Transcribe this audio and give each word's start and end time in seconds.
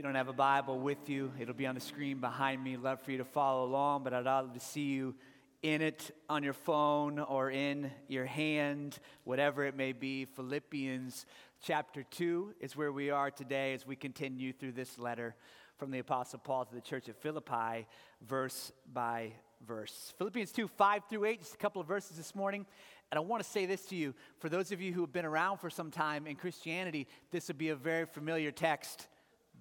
you 0.00 0.04
don't 0.04 0.14
have 0.14 0.28
a 0.28 0.32
Bible 0.32 0.78
with 0.78 1.10
you, 1.10 1.30
it'll 1.38 1.52
be 1.52 1.66
on 1.66 1.74
the 1.74 1.80
screen 1.82 2.20
behind 2.20 2.64
me. 2.64 2.78
Love 2.78 3.02
for 3.02 3.10
you 3.10 3.18
to 3.18 3.24
follow 3.26 3.66
along, 3.66 4.02
but 4.02 4.14
I'd 4.14 4.24
love 4.24 4.54
to 4.54 4.58
see 4.58 4.84
you 4.84 5.14
in 5.62 5.82
it 5.82 6.16
on 6.26 6.42
your 6.42 6.54
phone 6.54 7.18
or 7.18 7.50
in 7.50 7.90
your 8.08 8.24
hand, 8.24 8.98
whatever 9.24 9.66
it 9.66 9.76
may 9.76 9.92
be. 9.92 10.24
Philippians 10.24 11.26
chapter 11.62 12.02
2 12.02 12.54
is 12.60 12.74
where 12.74 12.90
we 12.90 13.10
are 13.10 13.30
today 13.30 13.74
as 13.74 13.86
we 13.86 13.94
continue 13.94 14.54
through 14.54 14.72
this 14.72 14.98
letter 14.98 15.34
from 15.76 15.90
the 15.90 15.98
Apostle 15.98 16.38
Paul 16.38 16.64
to 16.64 16.74
the 16.74 16.80
church 16.80 17.10
at 17.10 17.20
Philippi, 17.20 17.86
verse 18.26 18.72
by 18.90 19.32
verse. 19.66 20.14
Philippians 20.16 20.50
2 20.50 20.66
5 20.66 21.02
through 21.10 21.26
8, 21.26 21.40
just 21.40 21.52
a 21.56 21.58
couple 21.58 21.82
of 21.82 21.86
verses 21.86 22.16
this 22.16 22.34
morning. 22.34 22.64
And 23.10 23.18
I 23.18 23.20
want 23.20 23.42
to 23.42 23.48
say 23.50 23.66
this 23.66 23.84
to 23.86 23.96
you 23.96 24.14
for 24.38 24.48
those 24.48 24.72
of 24.72 24.80
you 24.80 24.94
who 24.94 25.02
have 25.02 25.12
been 25.12 25.26
around 25.26 25.58
for 25.58 25.68
some 25.68 25.90
time 25.90 26.26
in 26.26 26.36
Christianity, 26.36 27.06
this 27.32 27.48
would 27.48 27.58
be 27.58 27.68
a 27.68 27.76
very 27.76 28.06
familiar 28.06 28.50
text 28.50 29.08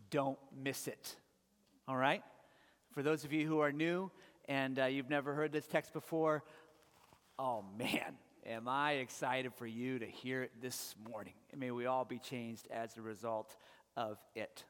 don't 0.10 0.40
miss 0.56 0.88
it. 0.88 1.16
All 1.88 1.96
right? 1.96 2.24
For 2.92 3.04
those 3.04 3.24
of 3.24 3.34
you 3.34 3.48
who 3.48 3.60
are 3.60 3.72
new 3.72 4.12
and 4.48 4.80
uh, 4.80 4.86
you've 4.86 5.10
never 5.10 5.34
heard 5.34 5.52
this 5.52 5.68
text 5.68 5.94
before, 5.94 6.44
oh 7.38 7.64
man, 7.78 8.18
am 8.46 8.68
I 8.68 8.94
excited 8.94 9.54
for 9.54 9.68
you 9.68 10.00
to 10.00 10.06
hear 10.06 10.44
it 10.44 10.52
this 10.62 10.96
morning. 11.10 11.34
And 11.52 11.60
may 11.60 11.72
we 11.72 11.86
all 11.86 12.06
be 12.06 12.20
changed 12.20 12.68
as 12.72 12.98
a 12.98 13.02
result 13.02 13.56
of 13.96 14.18
it. 14.36 14.64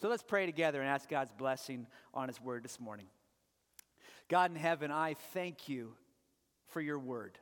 So 0.00 0.08
let's 0.08 0.22
pray 0.22 0.46
together 0.46 0.80
and 0.80 0.88
ask 0.88 1.08
God's 1.08 1.32
blessing 1.32 1.86
on 2.12 2.28
His 2.28 2.40
word 2.40 2.64
this 2.64 2.80
morning. 2.80 3.06
God 4.28 4.50
in 4.50 4.56
heaven, 4.56 4.90
I 4.90 5.14
thank 5.32 5.68
you 5.68 5.92
for 6.68 6.80
your 6.80 6.98
word. 6.98 7.38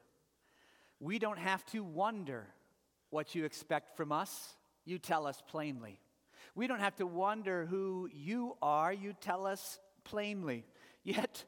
We 1.01 1.19
don't 1.19 1.39
have 1.39 1.65
to 1.67 1.83
wonder 1.83 2.47
what 3.11 3.35
you 3.35 3.45
expect 3.45 3.97
from 3.97 4.13
us, 4.13 4.55
you 4.85 4.99
tell 4.99 5.27
us 5.27 5.43
plainly. 5.49 5.99
We 6.55 6.67
don't 6.67 6.81
have 6.81 6.97
to 6.97 7.07
wonder 7.07 7.67
who 7.67 8.09
you 8.13 8.57
are. 8.61 8.93
You 8.93 9.15
tell 9.21 9.47
us 9.47 9.79
plainly. 10.05 10.65
Yet, 11.05 11.45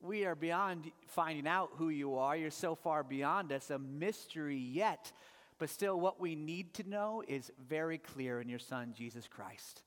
we 0.00 0.24
are 0.24 0.34
beyond 0.34 0.90
finding 1.08 1.46
out 1.46 1.70
who 1.76 1.88
you 1.88 2.16
are. 2.16 2.36
You're 2.36 2.50
so 2.50 2.74
far 2.74 3.02
beyond 3.02 3.52
us, 3.52 3.70
a 3.70 3.78
mystery 3.78 4.56
yet. 4.56 5.12
But 5.58 5.70
still, 5.70 5.98
what 5.98 6.20
we 6.20 6.34
need 6.34 6.74
to 6.74 6.88
know 6.88 7.22
is 7.26 7.50
very 7.68 7.98
clear 7.98 8.40
in 8.40 8.48
your 8.48 8.58
Son, 8.58 8.92
Jesus 8.96 9.26
Christ. 9.26 9.82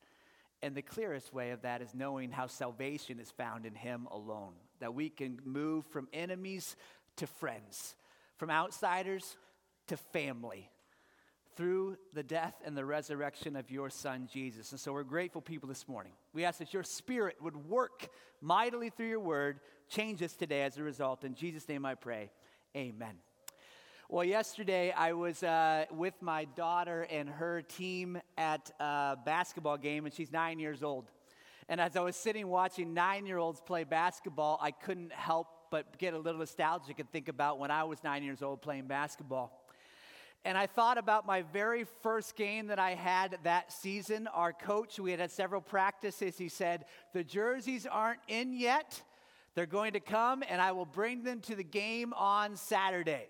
And 0.61 0.75
the 0.75 0.81
clearest 0.81 1.33
way 1.33 1.51
of 1.51 1.61
that 1.61 1.81
is 1.81 1.93
knowing 1.93 2.31
how 2.31 2.47
salvation 2.47 3.19
is 3.19 3.31
found 3.31 3.65
in 3.65 3.75
Him 3.75 4.07
alone. 4.11 4.53
That 4.79 4.93
we 4.93 5.09
can 5.09 5.39
move 5.45 5.85
from 5.85 6.07
enemies 6.11 6.75
to 7.17 7.27
friends, 7.27 7.95
from 8.37 8.49
outsiders 8.49 9.37
to 9.87 9.97
family, 9.97 10.69
through 11.59 11.97
the 12.13 12.23
death 12.23 12.53
and 12.63 12.77
the 12.77 12.85
resurrection 12.85 13.57
of 13.57 13.69
your 13.69 13.89
son 13.89 14.29
Jesus. 14.31 14.71
And 14.71 14.79
so 14.79 14.93
we're 14.93 15.03
grateful 15.03 15.41
people 15.41 15.67
this 15.67 15.89
morning. 15.89 16.13
We 16.31 16.45
ask 16.45 16.59
that 16.59 16.73
your 16.73 16.83
spirit 16.83 17.35
would 17.41 17.57
work 17.67 18.07
mightily 18.39 18.89
through 18.89 19.09
your 19.09 19.19
word, 19.19 19.59
change 19.89 20.23
us 20.23 20.37
today 20.37 20.61
as 20.61 20.77
a 20.77 20.83
result. 20.83 21.25
In 21.25 21.35
Jesus' 21.35 21.67
name 21.67 21.85
I 21.85 21.95
pray. 21.95 22.31
Amen. 22.77 23.15
Well, 24.07 24.23
yesterday 24.23 24.93
I 24.93 25.11
was 25.11 25.43
uh, 25.43 25.83
with 25.91 26.13
my 26.21 26.45
daughter 26.45 27.05
and 27.11 27.27
her 27.27 27.61
team 27.61 28.21
at 28.37 28.71
a 28.79 29.17
basketball 29.25 29.77
game, 29.77 30.05
and 30.05 30.13
she's 30.13 30.31
nine 30.31 30.59
years 30.59 30.81
old. 30.81 31.11
And 31.67 31.81
as 31.81 31.97
I 31.97 31.99
was 31.99 32.15
sitting 32.15 32.47
watching 32.47 32.93
nine 32.93 33.25
year 33.25 33.37
olds 33.37 33.59
play 33.59 33.83
basketball, 33.83 34.59
I 34.61 34.71
couldn't 34.71 35.11
help 35.11 35.47
but 35.71 35.97
get 35.97 36.13
a 36.13 36.19
little 36.19 36.39
nostalgic 36.39 36.99
and 36.99 37.11
think 37.11 37.27
about 37.27 37.59
when 37.59 37.69
I 37.69 37.83
was 37.83 38.01
nine 38.01 38.23
years 38.23 38.41
old 38.41 38.61
playing 38.61 38.87
basketball. 38.87 39.58
And 40.45 40.57
I 40.57 40.67
thought 40.67 40.97
about 40.97 41.25
my 41.25 41.41
very 41.41 41.85
first 42.01 42.35
game 42.35 42.67
that 42.67 42.79
I 42.79 42.91
had 42.91 43.37
that 43.43 43.73
season. 43.73 44.27
Our 44.27 44.53
coach, 44.53 44.99
we 44.99 45.11
had 45.11 45.19
had 45.19 45.31
several 45.31 45.61
practices. 45.61 46.37
He 46.37 46.47
said, 46.47 46.85
The 47.13 47.23
jerseys 47.23 47.85
aren't 47.85 48.21
in 48.27 48.53
yet. 48.53 49.01
They're 49.55 49.65
going 49.65 49.93
to 49.93 49.99
come, 49.99 50.43
and 50.47 50.61
I 50.61 50.71
will 50.71 50.85
bring 50.85 51.23
them 51.23 51.41
to 51.41 51.55
the 51.55 51.63
game 51.63 52.13
on 52.13 52.55
Saturday. 52.55 53.27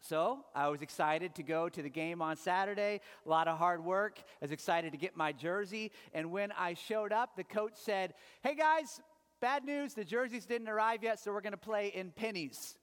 So 0.00 0.44
I 0.54 0.68
was 0.68 0.82
excited 0.82 1.34
to 1.36 1.42
go 1.42 1.68
to 1.68 1.82
the 1.82 1.88
game 1.88 2.20
on 2.20 2.36
Saturday. 2.36 3.00
A 3.24 3.28
lot 3.28 3.48
of 3.48 3.58
hard 3.58 3.82
work. 3.82 4.18
I 4.18 4.44
was 4.44 4.52
excited 4.52 4.92
to 4.92 4.98
get 4.98 5.16
my 5.16 5.32
jersey. 5.32 5.90
And 6.12 6.30
when 6.30 6.52
I 6.52 6.74
showed 6.74 7.12
up, 7.12 7.36
the 7.36 7.44
coach 7.44 7.72
said, 7.74 8.14
Hey 8.42 8.54
guys, 8.54 9.00
bad 9.40 9.64
news. 9.64 9.94
The 9.94 10.04
jerseys 10.04 10.46
didn't 10.46 10.68
arrive 10.68 11.02
yet, 11.02 11.18
so 11.18 11.32
we're 11.32 11.40
going 11.40 11.52
to 11.52 11.56
play 11.56 11.88
in 11.88 12.10
pennies. 12.10 12.76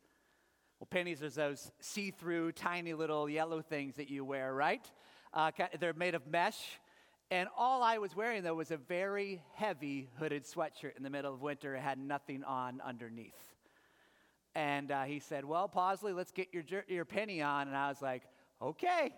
Well, 0.83 0.89
pennies 0.91 1.23
are 1.23 1.29
those 1.29 1.71
see 1.79 2.11
through, 2.11 2.51
tiny 2.51 2.93
little 2.93 3.29
yellow 3.29 3.61
things 3.61 3.95
that 3.95 4.09
you 4.09 4.25
wear, 4.25 4.53
right? 4.53 4.85
Uh, 5.33 5.49
they're 5.79 5.93
made 5.93 6.13
of 6.13 6.27
mesh. 6.27 6.59
And 7.31 7.47
all 7.57 7.81
I 7.81 7.99
was 7.99 8.17
wearing, 8.17 8.43
though, 8.43 8.55
was 8.55 8.69
a 8.69 8.75
very 8.75 9.41
heavy 9.53 10.09
hooded 10.19 10.43
sweatshirt 10.43 10.97
in 10.97 11.03
the 11.03 11.09
middle 11.09 11.33
of 11.33 11.41
winter. 11.41 11.73
It 11.73 11.79
had 11.79 11.97
nothing 11.97 12.43
on 12.43 12.81
underneath. 12.85 13.55
And 14.55 14.91
uh, 14.91 15.03
he 15.03 15.19
said, 15.19 15.45
Well, 15.45 15.69
Pausley, 15.69 16.13
let's 16.13 16.33
get 16.33 16.49
your, 16.51 16.65
your 16.89 17.05
penny 17.05 17.41
on. 17.41 17.69
And 17.69 17.77
I 17.77 17.87
was 17.87 18.01
like, 18.01 18.23
Okay. 18.61 19.13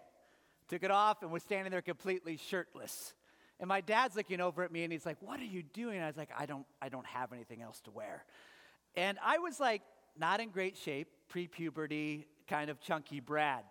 Took 0.70 0.84
it 0.84 0.92
off 0.92 1.24
and 1.24 1.32
was 1.32 1.42
standing 1.42 1.72
there 1.72 1.82
completely 1.82 2.38
shirtless. 2.38 3.16
And 3.60 3.68
my 3.68 3.82
dad's 3.82 4.16
looking 4.16 4.40
over 4.40 4.62
at 4.62 4.72
me 4.72 4.84
and 4.84 4.94
he's 4.94 5.04
like, 5.04 5.18
What 5.20 5.40
are 5.40 5.46
you 5.46 5.64
doing? 5.64 6.00
I 6.00 6.06
was 6.06 6.18
like, 6.18 6.30
I 6.38 6.46
don't, 6.46 6.68
I 6.80 6.90
don't 6.90 7.08
have 7.08 7.34
anything 7.34 7.64
else 7.64 7.82
to 7.86 7.92
wear. 7.92 8.24
And 8.96 9.18
I 9.26 9.40
was 9.40 9.60
like, 9.60 9.82
not 10.18 10.40
in 10.40 10.50
great 10.50 10.78
shape, 10.78 11.08
pre 11.28 11.48
puberty, 11.48 12.28
kind 12.48 12.70
of 12.70 12.80
chunky 12.80 13.20
Brad. 13.20 13.64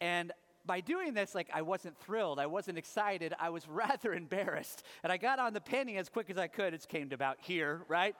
And 0.00 0.32
by 0.66 0.80
doing 0.80 1.14
this, 1.14 1.34
like 1.34 1.48
I 1.52 1.62
wasn't 1.62 1.98
thrilled, 1.98 2.38
I 2.38 2.46
wasn't 2.46 2.78
excited, 2.78 3.34
I 3.38 3.50
was 3.50 3.68
rather 3.68 4.14
embarrassed. 4.14 4.82
And 5.02 5.12
I 5.12 5.16
got 5.16 5.38
on 5.38 5.52
the 5.52 5.60
penny 5.60 5.96
as 5.96 6.08
quick 6.08 6.30
as 6.30 6.38
I 6.38 6.48
could. 6.48 6.74
It 6.74 6.86
came 6.88 7.08
to 7.10 7.14
about 7.14 7.38
here, 7.40 7.82
right? 7.88 8.14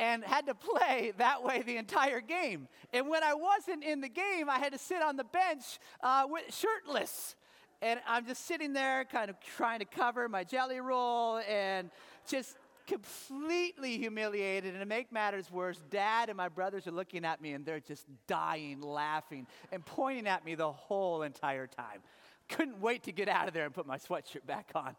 and 0.00 0.22
had 0.24 0.46
to 0.46 0.54
play 0.54 1.12
that 1.18 1.42
way 1.42 1.62
the 1.62 1.76
entire 1.76 2.20
game. 2.20 2.68
And 2.92 3.08
when 3.08 3.22
I 3.22 3.34
wasn't 3.34 3.82
in 3.82 4.00
the 4.00 4.08
game, 4.08 4.48
I 4.48 4.58
had 4.58 4.72
to 4.72 4.78
sit 4.78 5.02
on 5.02 5.16
the 5.16 5.24
bench 5.24 5.80
uh, 6.02 6.24
with, 6.28 6.54
shirtless. 6.54 7.34
And 7.82 8.00
I'm 8.06 8.26
just 8.26 8.46
sitting 8.46 8.72
there, 8.72 9.04
kind 9.04 9.30
of 9.30 9.36
trying 9.40 9.80
to 9.80 9.84
cover 9.84 10.28
my 10.28 10.44
jelly 10.44 10.80
roll 10.80 11.38
and 11.38 11.90
just 12.28 12.56
completely 12.88 13.98
humiliated. 13.98 14.74
And 14.74 14.80
to 14.80 14.86
make 14.86 15.12
matters 15.12 15.50
worse, 15.52 15.78
dad 15.90 16.30
and 16.30 16.36
my 16.36 16.48
brothers 16.48 16.86
are 16.86 16.92
looking 16.92 17.24
at 17.24 17.40
me 17.40 17.52
and 17.52 17.64
they're 17.64 17.80
just 17.80 18.06
dying, 18.26 18.80
laughing, 18.80 19.46
and 19.70 19.84
pointing 19.84 20.26
at 20.26 20.44
me 20.44 20.54
the 20.54 20.72
whole 20.72 21.22
entire 21.22 21.66
time. 21.66 22.00
Couldn't 22.48 22.80
wait 22.80 23.04
to 23.04 23.12
get 23.12 23.28
out 23.28 23.46
of 23.46 23.54
there 23.54 23.66
and 23.66 23.74
put 23.74 23.86
my 23.86 23.98
sweatshirt 23.98 24.46
back 24.46 24.70
on. 24.74 24.96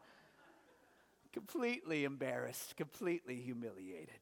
Completely 1.33 2.05
embarrassed, 2.05 2.75
completely 2.78 3.35
humiliated. 3.35 4.19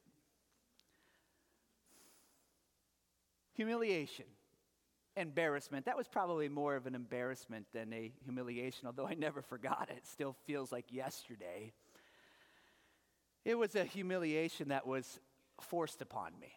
Humiliation, 3.52 4.24
embarrassment. 5.16 5.84
That 5.86 5.96
was 5.96 6.08
probably 6.08 6.48
more 6.48 6.76
of 6.76 6.86
an 6.86 6.94
embarrassment 6.94 7.66
than 7.74 7.92
a 7.92 8.12
humiliation, 8.24 8.86
although 8.86 9.06
I 9.06 9.14
never 9.14 9.42
forgot 9.42 9.88
it. 9.90 9.98
It 9.98 10.06
still 10.06 10.36
feels 10.46 10.72
like 10.72 10.86
yesterday. 10.90 11.72
It 13.44 13.56
was 13.56 13.74
a 13.74 13.84
humiliation 13.84 14.68
that 14.68 14.86
was 14.86 15.20
forced 15.60 16.02
upon 16.02 16.38
me. 16.40 16.52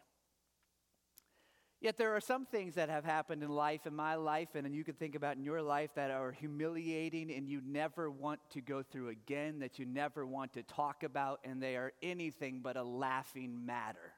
Yet 1.82 1.98
there 1.98 2.16
are 2.16 2.22
some 2.22 2.46
things 2.46 2.76
that 2.76 2.90
have 2.90 3.04
happened 3.04 3.42
in 3.42 3.50
life, 3.50 3.88
in 3.88 3.96
my 3.96 4.14
life, 4.14 4.50
and 4.54 4.76
you 4.76 4.84
can 4.84 4.94
think 4.94 5.16
about 5.16 5.38
in 5.38 5.44
your 5.44 5.64
life 5.64 5.90
that 5.96 6.12
are 6.12 6.32
humiliating 6.32 7.32
and 7.32 7.50
you 7.50 7.60
never 7.66 8.12
want 8.12 8.40
to 8.52 8.62
go 8.62 8.84
through 8.84 9.10
again, 9.10 9.60
that 9.60 9.80
you 9.80 9.88
never 9.88 10.24
want 10.24 10.54
to 10.54 10.64
talk 10.64 11.02
about, 11.02 11.40
and 11.44 11.62
they 11.62 11.76
are 11.76 11.92
anything 12.04 12.60
but 12.62 12.78
a 12.78 12.84
laughing 12.84 13.66
matter. 13.66 14.14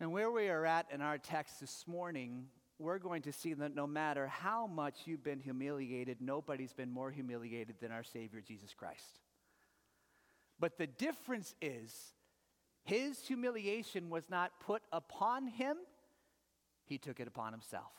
And 0.00 0.10
where 0.10 0.32
we 0.32 0.48
are 0.48 0.66
at 0.66 0.86
in 0.92 1.00
our 1.00 1.16
text 1.16 1.60
this 1.60 1.84
morning, 1.86 2.46
we're 2.80 2.98
going 2.98 3.22
to 3.22 3.32
see 3.32 3.54
that 3.54 3.72
no 3.72 3.86
matter 3.86 4.26
how 4.26 4.66
much 4.66 5.02
you've 5.04 5.22
been 5.22 5.38
humiliated, 5.38 6.16
nobody's 6.20 6.72
been 6.72 6.90
more 6.90 7.12
humiliated 7.12 7.76
than 7.80 7.92
our 7.92 8.02
Savior 8.02 8.40
Jesus 8.40 8.74
Christ. 8.74 9.20
But 10.62 10.78
the 10.78 10.86
difference 10.86 11.56
is 11.60 11.92
his 12.84 13.18
humiliation 13.26 14.10
was 14.10 14.30
not 14.30 14.60
put 14.60 14.80
upon 14.92 15.48
him, 15.48 15.76
he 16.84 16.98
took 16.98 17.18
it 17.18 17.26
upon 17.26 17.50
himself. 17.52 17.90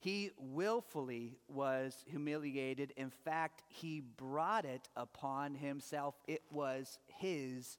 He 0.00 0.32
willfully 0.36 1.36
was 1.46 1.94
humiliated. 2.08 2.92
In 2.96 3.10
fact, 3.10 3.62
he 3.68 4.00
brought 4.00 4.64
it 4.64 4.88
upon 4.96 5.54
himself. 5.54 6.16
It 6.26 6.42
was 6.50 6.98
his 7.06 7.78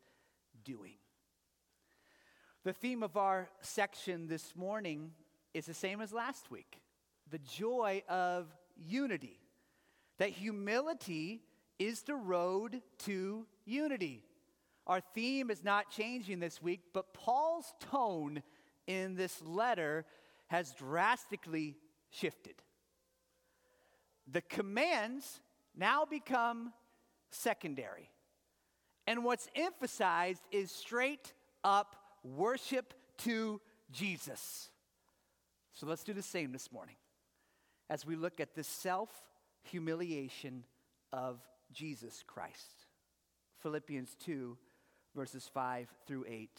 doing. 0.64 0.96
The 2.64 2.72
theme 2.72 3.04
of 3.04 3.18
our 3.18 3.50
section 3.60 4.28
this 4.30 4.56
morning 4.56 5.12
is 5.54 5.66
the 5.66 5.74
same 5.74 6.00
as 6.00 6.14
last 6.14 6.50
week 6.50 6.80
the 7.30 7.40
joy 7.40 8.02
of 8.08 8.48
unity. 8.78 9.42
That 10.20 10.30
humility 10.30 11.42
is 11.82 12.04
the 12.04 12.16
road 12.16 12.80
to 13.00 13.44
unity. 13.66 14.24
Our 14.86 15.02
theme 15.16 15.50
is 15.50 15.64
not 15.64 15.90
changing 15.90 16.40
this 16.40 16.62
week, 16.62 16.82
but 16.94 17.12
Paul's 17.12 17.74
tone 17.80 18.44
in 18.86 19.16
this 19.16 19.42
letter 19.42 20.06
has 20.48 20.74
drastically 20.74 21.76
shifted. 22.12 22.54
The 24.32 24.42
commands 24.42 25.42
now 25.76 26.06
become 26.06 26.72
secondary. 27.32 28.12
And 29.08 29.24
what's 29.24 29.48
emphasized 29.56 30.44
is 30.52 30.72
straight 30.72 31.34
up 31.64 31.96
worship 32.24 32.94
to 33.20 33.60
Jesus. 33.92 34.70
So 35.74 35.88
let's 35.88 36.04
do 36.04 36.14
the 36.14 36.22
same 36.22 36.52
this 36.52 36.72
morning 36.72 36.96
as 37.90 38.06
we 38.06 38.16
look 38.16 38.40
at 38.40 38.54
the 38.54 38.64
self 38.64 39.10
humiliation 39.64 40.64
of 41.12 41.40
Jesus 41.74 42.24
Christ. 42.26 42.86
Philippians 43.62 44.16
2, 44.24 44.58
verses 45.16 45.50
5 45.54 45.88
through 46.08 46.26
8. 46.28 46.50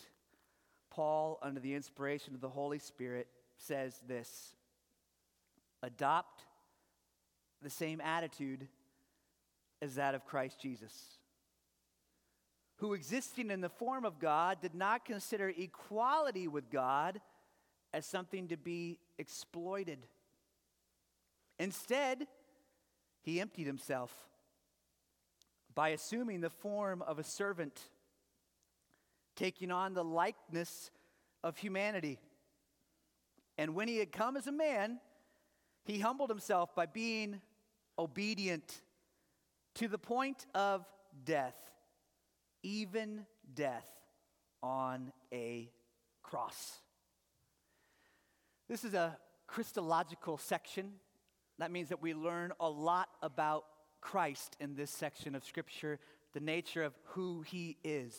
Paul, 0.91 1.39
under 1.43 1.61
the 1.61 1.75
inspiration 1.75 2.35
of 2.35 2.41
the 2.41 2.49
Holy 2.49 2.79
Spirit, 2.79 3.27
says 3.57 4.01
this 4.07 4.55
Adopt 5.83 6.43
the 7.63 7.71
same 7.71 8.01
attitude 8.01 8.69
as 9.81 9.97
that 9.97 10.15
of 10.15 10.25
Christ 10.25 10.61
Jesus, 10.61 11.19
who, 12.77 12.95
existing 12.95 13.51
in 13.51 13.61
the 13.61 13.69
form 13.69 14.05
of 14.05 14.19
God, 14.19 14.61
did 14.61 14.75
not 14.75 15.05
consider 15.05 15.49
equality 15.49 16.47
with 16.47 16.71
God 16.71 17.21
as 17.93 18.07
something 18.07 18.49
to 18.49 18.57
be 18.57 18.99
exploited. 19.19 19.99
Instead, 21.59 22.27
he 23.23 23.41
emptied 23.41 23.67
himself 23.67 24.13
by 25.75 25.91
assuming 25.91 26.41
the 26.41 26.51
form 26.51 27.03
of 27.03 27.19
a 27.19 27.25
servant, 27.25 27.81
taking 29.37 29.71
on 29.71 29.95
the 29.95 30.05
likeness 30.05 30.91
of 31.43 31.57
humanity. 31.57 32.19
And 33.59 33.75
when 33.75 33.89
he 33.89 33.99
had 33.99 34.13
come 34.13 34.37
as 34.37 34.47
a 34.47 34.53
man, 34.53 35.01
he 35.85 35.99
humbled 35.99 36.31
himself 36.31 36.75
by 36.75 36.87
being 36.87 37.41
obedient 37.99 38.83
to 39.75 39.89
the 39.89 39.99
point 39.99 40.47
of 40.55 40.85
death, 41.25 41.57
even 42.63 43.27
death 43.55 43.89
on 44.63 45.13
a 45.33 45.71
cross. 46.23 46.81
This 48.69 48.85
is 48.85 48.95
a 48.95 49.19
Christological 49.47 50.39
section. 50.39 50.93
That 51.59 51.71
means 51.71 51.91
that 51.91 52.01
we 52.01 52.15
learn 52.15 52.53
a 52.61 52.69
lot 52.69 53.09
about 53.23 53.65
Christ 54.03 54.57
in 54.61 54.75
this 54.75 54.91
section 54.91 55.35
of 55.35 55.45
Scripture, 55.45 55.99
the 56.35 56.41
nature 56.41 56.83
of 56.83 56.93
who 57.05 57.41
he 57.41 57.79
is. 57.83 58.19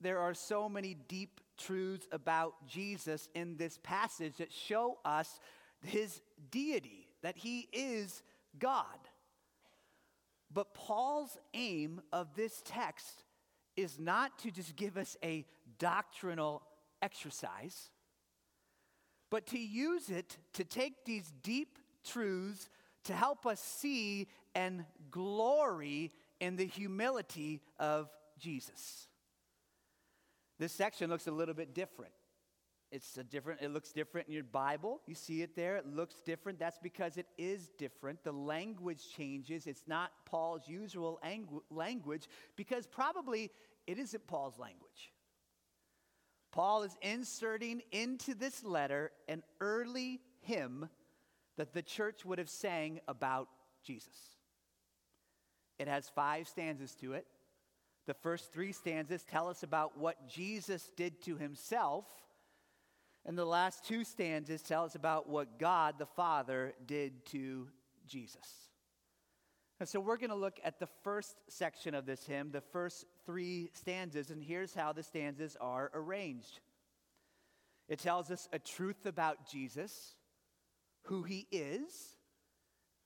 There 0.00 0.20
are 0.20 0.34
so 0.34 0.68
many 0.68 0.96
deep 1.08 1.40
truths 1.58 2.06
about 2.12 2.54
Jesus 2.68 3.28
in 3.34 3.56
this 3.56 3.78
passage 3.82 4.36
that 4.36 4.52
show 4.52 4.98
us 5.04 5.40
his 5.84 6.20
deity, 6.50 7.08
that 7.22 7.36
he 7.36 7.68
is 7.72 8.22
God. 8.58 8.84
But 10.52 10.74
Paul's 10.74 11.38
aim 11.54 12.02
of 12.12 12.34
this 12.34 12.62
text 12.64 13.24
is 13.76 13.98
not 13.98 14.38
to 14.40 14.50
just 14.50 14.76
give 14.76 14.96
us 14.96 15.16
a 15.24 15.46
doctrinal 15.78 16.62
exercise, 17.00 17.90
but 19.30 19.46
to 19.46 19.58
use 19.58 20.10
it 20.10 20.36
to 20.52 20.64
take 20.64 21.04
these 21.04 21.32
deep 21.42 21.78
truths 22.04 22.68
to 23.04 23.14
help 23.14 23.46
us 23.46 23.60
see 23.60 24.28
and 24.54 24.84
glory 25.10 26.12
in 26.40 26.56
the 26.56 26.66
humility 26.66 27.60
of 27.78 28.08
Jesus. 28.38 29.06
This 30.58 30.72
section 30.72 31.10
looks 31.10 31.26
a 31.26 31.32
little 31.32 31.54
bit 31.54 31.74
different. 31.74 32.12
It's 32.90 33.16
a 33.16 33.24
different, 33.24 33.62
it 33.62 33.72
looks 33.72 33.90
different 33.90 34.28
in 34.28 34.34
your 34.34 34.44
Bible. 34.44 35.00
You 35.06 35.14
see 35.14 35.40
it 35.40 35.56
there. 35.56 35.76
It 35.76 35.86
looks 35.86 36.16
different. 36.20 36.58
That's 36.58 36.78
because 36.78 37.16
it 37.16 37.26
is 37.38 37.70
different. 37.78 38.22
The 38.22 38.32
language 38.32 39.02
changes. 39.16 39.66
It's 39.66 39.84
not 39.86 40.12
Paul's 40.26 40.68
usual 40.68 41.18
angu- 41.24 41.62
language 41.70 42.28
because 42.54 42.86
probably 42.86 43.50
it 43.86 43.98
isn't 43.98 44.26
Paul's 44.26 44.58
language. 44.58 45.12
Paul 46.52 46.82
is 46.82 46.94
inserting 47.00 47.80
into 47.92 48.34
this 48.34 48.62
letter 48.62 49.10
an 49.26 49.42
early 49.58 50.20
hymn 50.40 50.90
that 51.56 51.72
the 51.72 51.82
church 51.82 52.26
would 52.26 52.38
have 52.38 52.50
sang 52.50 53.00
about 53.08 53.48
Jesus. 53.82 54.36
It 55.82 55.88
has 55.88 56.08
five 56.08 56.48
stanzas 56.48 56.94
to 56.96 57.12
it. 57.12 57.26
The 58.06 58.14
first 58.14 58.52
three 58.52 58.72
stanzas 58.72 59.24
tell 59.24 59.48
us 59.48 59.62
about 59.62 59.98
what 59.98 60.28
Jesus 60.28 60.90
did 60.96 61.22
to 61.22 61.36
himself 61.36 62.06
and 63.24 63.38
the 63.38 63.44
last 63.44 63.84
two 63.84 64.04
stanzas 64.04 64.62
tell 64.62 64.84
us 64.84 64.94
about 64.94 65.28
what 65.28 65.58
God 65.58 65.94
the 65.98 66.06
Father 66.06 66.74
did 66.86 67.24
to 67.26 67.68
Jesus. 68.06 68.68
And 69.78 69.88
so 69.88 70.00
we're 70.00 70.16
going 70.16 70.30
to 70.30 70.36
look 70.36 70.60
at 70.64 70.78
the 70.78 70.88
first 71.02 71.36
section 71.48 71.94
of 71.94 72.04
this 72.06 72.24
hymn, 72.26 72.50
the 72.50 72.60
first 72.60 73.04
three 73.24 73.70
stanzas, 73.74 74.30
and 74.30 74.42
here's 74.42 74.74
how 74.74 74.92
the 74.92 75.02
stanzas 75.02 75.56
are 75.60 75.90
arranged. 75.94 76.60
It 77.88 77.98
tells 77.98 78.30
us 78.30 78.48
a 78.52 78.58
truth 78.58 79.06
about 79.06 79.48
Jesus, 79.48 80.14
who 81.04 81.22
he 81.22 81.46
is, 81.50 82.16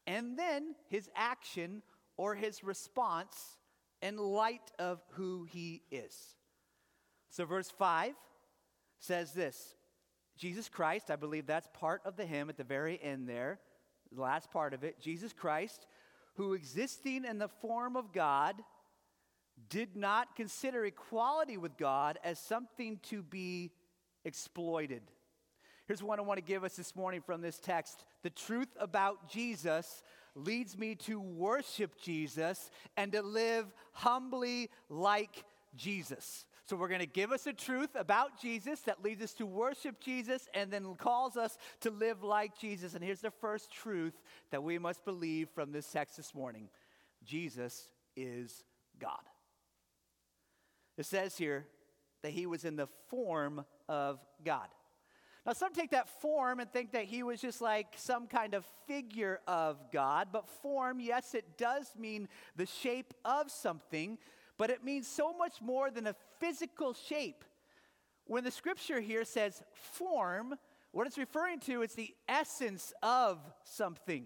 and 0.06 0.38
then 0.38 0.75
his 0.88 1.11
action 1.14 1.82
or 2.16 2.34
his 2.34 2.64
response 2.64 3.58
in 4.02 4.16
light 4.16 4.72
of 4.78 5.00
who 5.12 5.44
he 5.44 5.82
is. 5.90 6.36
So, 7.30 7.44
verse 7.44 7.70
5 7.70 8.14
says 8.98 9.32
this 9.32 9.74
Jesus 10.36 10.68
Christ, 10.68 11.10
I 11.10 11.16
believe 11.16 11.46
that's 11.46 11.68
part 11.72 12.02
of 12.04 12.16
the 12.16 12.26
hymn 12.26 12.48
at 12.48 12.56
the 12.56 12.64
very 12.64 13.00
end 13.02 13.28
there, 13.28 13.58
the 14.12 14.20
last 14.20 14.50
part 14.50 14.74
of 14.74 14.84
it. 14.84 15.00
Jesus 15.00 15.32
Christ, 15.32 15.86
who 16.34 16.54
existing 16.54 17.24
in 17.24 17.38
the 17.38 17.48
form 17.48 17.96
of 17.96 18.12
God, 18.12 18.56
did 19.70 19.96
not 19.96 20.36
consider 20.36 20.84
equality 20.84 21.56
with 21.56 21.76
God 21.78 22.19
as 22.22 22.38
something 22.38 23.00
to 23.04 23.22
be 23.22 23.72
exploited. 24.24 25.02
Here's 25.86 26.02
what 26.02 26.19
I 26.19 26.22
want 26.22 26.38
to 26.38 26.44
give 26.44 26.64
us 26.64 26.74
this 26.74 26.94
morning 26.96 27.22
from 27.24 27.40
this 27.40 27.58
text. 27.58 28.04
The 28.22 28.30
truth 28.30 28.69
about 28.78 29.30
Jesus 29.30 30.02
leads 30.36 30.76
me 30.76 30.94
to 30.94 31.18
worship 31.18 32.00
Jesus 32.00 32.70
and 32.96 33.12
to 33.12 33.22
live 33.22 33.66
humbly 33.92 34.70
like 34.88 35.44
Jesus. 35.74 36.46
So 36.66 36.74
we're 36.76 36.88
going 36.88 37.00
to 37.00 37.06
give 37.06 37.30
us 37.30 37.46
a 37.46 37.52
truth 37.52 37.90
about 37.94 38.40
Jesus 38.40 38.80
that 38.82 39.02
leads 39.02 39.22
us 39.22 39.32
to 39.34 39.46
worship 39.46 40.00
Jesus 40.00 40.48
and 40.52 40.70
then 40.70 40.96
calls 40.96 41.36
us 41.36 41.56
to 41.80 41.90
live 41.90 42.24
like 42.24 42.58
Jesus. 42.58 42.94
And 42.94 43.04
here's 43.04 43.20
the 43.20 43.30
first 43.30 43.72
truth 43.72 44.14
that 44.50 44.64
we 44.64 44.78
must 44.78 45.04
believe 45.04 45.48
from 45.54 45.70
this 45.70 45.90
text 45.90 46.16
this 46.16 46.34
morning 46.34 46.68
Jesus 47.24 47.88
is 48.16 48.64
God. 48.98 49.22
It 50.98 51.06
says 51.06 51.36
here 51.36 51.66
that 52.22 52.32
he 52.32 52.46
was 52.46 52.64
in 52.64 52.74
the 52.74 52.88
form 53.08 53.64
of 53.88 54.19
God. 54.44 54.69
Now, 55.46 55.53
some 55.53 55.72
take 55.72 55.93
that 55.93 56.08
form 56.20 56.58
and 56.58 56.69
think 56.72 56.91
that 56.93 57.05
he 57.05 57.22
was 57.22 57.41
just 57.41 57.60
like 57.60 57.86
some 57.94 58.26
kind 58.26 58.53
of 58.53 58.67
figure 58.88 59.38
of 59.46 59.79
God, 59.93 60.29
but 60.32 60.48
form, 60.48 60.98
yes, 60.98 61.34
it 61.34 61.56
does 61.56 61.93
mean 61.96 62.29
the 62.56 62.67
shape 62.67 63.15
of 63.24 63.48
something, 63.48 64.19
but 64.58 64.70
it 64.70 64.82
means 64.84 65.06
so 65.06 65.32
much 65.32 65.62
more 65.62 65.88
than 65.88 66.08
a 66.08 66.17
physical 66.41 66.94
shape. 66.94 67.44
When 68.24 68.43
the 68.43 68.50
scripture 68.50 69.00
here 69.00 69.24
says 69.24 69.62
form, 69.72 70.56
what 70.91 71.06
it's 71.06 71.17
referring 71.17 71.60
to 71.60 71.82
is 71.82 71.94
the 71.94 72.12
essence 72.29 72.93
of 73.00 73.38
something. 73.62 74.24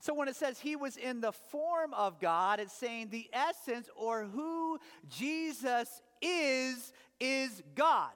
So 0.00 0.14
when 0.14 0.28
it 0.28 0.36
says 0.36 0.58
he 0.58 0.76
was 0.76 0.96
in 0.96 1.20
the 1.20 1.32
form 1.32 1.92
of 1.92 2.18
God, 2.18 2.58
it's 2.58 2.72
saying 2.72 3.08
the 3.10 3.28
essence 3.34 3.90
or 3.94 4.24
who 4.24 4.78
Jesus 5.10 6.00
is, 6.22 6.92
is 7.20 7.62
God. 7.74 8.12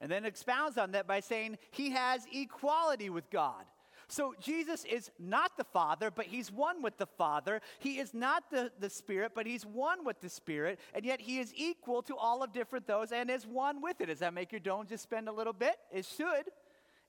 And 0.00 0.10
then 0.10 0.24
expounds 0.24 0.78
on 0.78 0.92
that 0.92 1.06
by 1.06 1.20
saying 1.20 1.58
he 1.70 1.90
has 1.90 2.26
equality 2.32 3.10
with 3.10 3.30
God. 3.30 3.64
So 4.08 4.34
Jesus 4.40 4.84
is 4.84 5.10
not 5.20 5.56
the 5.56 5.64
Father, 5.64 6.10
but 6.10 6.26
he's 6.26 6.50
one 6.50 6.82
with 6.82 6.98
the 6.98 7.06
Father. 7.06 7.60
He 7.78 7.98
is 8.00 8.12
not 8.12 8.50
the, 8.50 8.72
the 8.80 8.90
Spirit, 8.90 9.32
but 9.36 9.46
he's 9.46 9.64
one 9.64 10.04
with 10.04 10.20
the 10.20 10.28
Spirit. 10.28 10.80
And 10.94 11.04
yet 11.04 11.20
he 11.20 11.38
is 11.38 11.52
equal 11.54 12.02
to 12.02 12.16
all 12.16 12.42
of 12.42 12.52
different 12.52 12.88
those 12.88 13.12
and 13.12 13.30
is 13.30 13.46
one 13.46 13.80
with 13.80 14.00
it. 14.00 14.06
Does 14.06 14.18
that 14.18 14.34
make 14.34 14.50
your 14.50 14.60
dome 14.60 14.86
just 14.88 15.04
spend 15.04 15.28
a 15.28 15.32
little 15.32 15.52
bit? 15.52 15.76
It 15.92 16.04
should. 16.04 16.50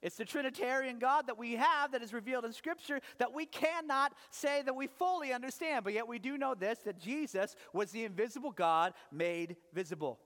It's 0.00 0.16
the 0.16 0.24
Trinitarian 0.24 0.98
God 0.98 1.26
that 1.26 1.38
we 1.38 1.54
have 1.54 1.92
that 1.92 2.02
is 2.02 2.12
revealed 2.12 2.44
in 2.44 2.52
Scripture 2.52 3.00
that 3.18 3.32
we 3.32 3.46
cannot 3.46 4.14
say 4.30 4.62
that 4.62 4.74
we 4.74 4.86
fully 4.86 5.32
understand. 5.32 5.84
But 5.84 5.94
yet 5.94 6.06
we 6.06 6.18
do 6.18 6.38
know 6.38 6.54
this 6.54 6.78
that 6.84 7.00
Jesus 7.00 7.56
was 7.72 7.90
the 7.90 8.04
invisible 8.04 8.50
God 8.52 8.94
made 9.10 9.56
visible. 9.72 10.20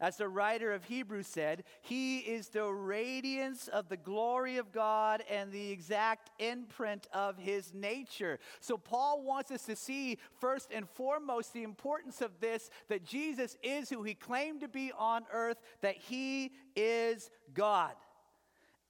As 0.00 0.16
the 0.16 0.28
writer 0.28 0.72
of 0.72 0.84
Hebrews 0.84 1.26
said, 1.26 1.64
He 1.82 2.18
is 2.18 2.48
the 2.48 2.66
radiance 2.66 3.68
of 3.68 3.88
the 3.88 3.96
glory 3.96 4.58
of 4.58 4.72
God 4.72 5.22
and 5.30 5.50
the 5.50 5.70
exact 5.70 6.30
imprint 6.38 7.06
of 7.12 7.38
His 7.38 7.72
nature. 7.72 8.38
So, 8.60 8.76
Paul 8.76 9.22
wants 9.22 9.50
us 9.50 9.62
to 9.66 9.76
see, 9.76 10.18
first 10.38 10.70
and 10.72 10.88
foremost, 10.88 11.52
the 11.52 11.62
importance 11.62 12.20
of 12.20 12.40
this 12.40 12.70
that 12.88 13.04
Jesus 13.04 13.56
is 13.62 13.88
who 13.88 14.02
He 14.02 14.14
claimed 14.14 14.60
to 14.60 14.68
be 14.68 14.92
on 14.96 15.24
earth, 15.32 15.58
that 15.80 15.96
He 15.96 16.52
is 16.74 17.30
God. 17.54 17.94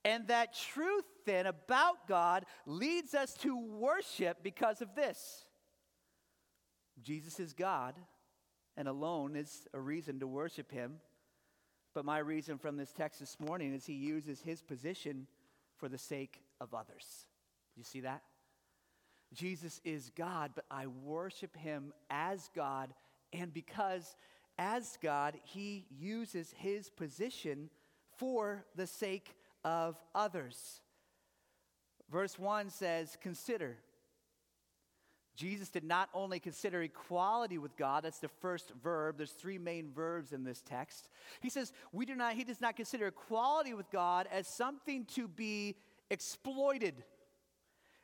And 0.05 0.29
that 0.29 0.55
truth 0.55 1.05
then 1.25 1.47
about 1.47 2.07
God 2.07 2.47
leads 2.65 3.13
us 3.15 3.35
to 3.39 3.57
worship 3.57 4.39
because 4.43 4.81
of 4.81 4.95
this. 4.95 5.47
Jesus 7.03 7.41
is 7.41 7.53
God, 7.53 7.95
and 8.77 8.89
alone 8.89 9.37
is 9.37 9.67
a 9.73 9.81
reason 9.81 10.21
to 10.21 10.27
worship 10.27 10.71
him. 10.71 10.97
But 11.95 12.05
my 12.05 12.19
reason 12.19 12.59
from 12.59 12.77
this 12.77 12.93
text 12.93 13.21
this 13.21 13.39
morning 13.41 13.73
is 13.73 13.87
he 13.87 13.95
uses 13.95 14.41
his 14.41 14.63
position 14.63 15.27
for 15.77 15.89
the 15.89 15.99
sake 15.99 16.43
of 16.61 16.75
others. 16.75 17.27
You 17.77 17.85
see 17.85 18.01
that? 18.01 18.23
Jesus 19.33 19.81
is 19.85 20.11
God, 20.17 20.53
but 20.55 20.65
I 20.71 20.87
worship 20.87 21.57
him 21.57 21.93
as 22.11 22.51
God, 22.55 22.95
and 23.33 23.53
because 23.53 24.15
as 24.59 24.99
God, 25.03 25.37
he 25.43 25.87
uses 25.91 26.55
his 26.57 26.91
position 26.91 27.71
for 28.17 28.65
the 28.75 28.87
sake 28.87 29.35
of 29.65 29.97
others. 30.15 30.81
Verse 32.11 32.39
1 32.39 32.71
says, 32.71 33.17
Consider. 33.21 33.77
Jesus 35.37 35.69
did 35.69 35.85
not 35.85 36.09
only 36.15 36.41
consider 36.41 36.83
equality 36.83 37.59
with 37.59 37.77
God, 37.77 38.05
that's 38.05 38.19
the 38.19 38.29
first 38.29 38.73
verb. 38.83 39.19
There's 39.19 39.31
three 39.31 39.59
main 39.59 39.93
verbs 39.93 40.33
in 40.33 40.45
this 40.45 40.63
text. 40.63 41.09
He 41.41 41.51
says, 41.51 41.73
we 41.93 42.07
do 42.07 42.15
not, 42.15 42.35
he 42.35 42.43
does 42.43 42.61
not 42.61 42.75
consider 42.75 43.07
equality 43.07 43.75
with 43.75 43.91
God 43.91 44.27
as 44.33 44.49
something 44.49 45.05
to 45.15 45.29
be 45.29 45.77
exploited. 46.11 47.05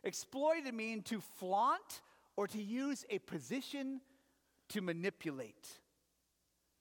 Exploited 0.04 0.74
mean 0.74 1.02
to 1.02 1.20
flaunt 1.38 2.02
or 2.36 2.46
to 2.48 2.62
use 2.62 3.04
a 3.08 3.18
position 3.18 4.00
to 4.68 4.80
manipulate. 4.80 5.68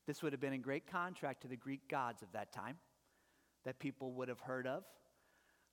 This 0.08 0.22
would 0.22 0.34
have 0.34 0.42
been 0.42 0.54
in 0.54 0.62
great 0.62 0.86
contrast 0.88 1.42
to 1.42 1.48
the 1.48 1.56
Greek 1.56 1.88
gods 1.88 2.22
of 2.22 2.32
that 2.34 2.52
time 2.52 2.78
that 3.64 3.80
people 3.80 4.12
would 4.14 4.28
have 4.28 4.40
heard 4.40 4.68
of. 4.68 4.84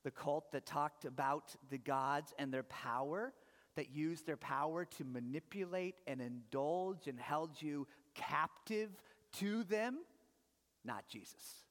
The 0.03 0.11
cult 0.11 0.53
that 0.53 0.65
talked 0.65 1.03
about 1.03 1.55
the 1.69 1.77
gods 1.77 2.33
and 2.39 2.53
their 2.53 2.63
power, 2.63 3.33
that 3.79 3.95
used 3.95 4.25
their 4.25 4.35
power 4.35 4.83
to 4.83 5.05
manipulate 5.05 5.95
and 6.05 6.19
indulge 6.19 7.07
and 7.07 7.17
held 7.17 7.61
you 7.61 7.87
captive 8.13 8.89
to 9.31 9.63
them, 9.63 9.99
not 10.83 11.07
Jesus. 11.07 11.63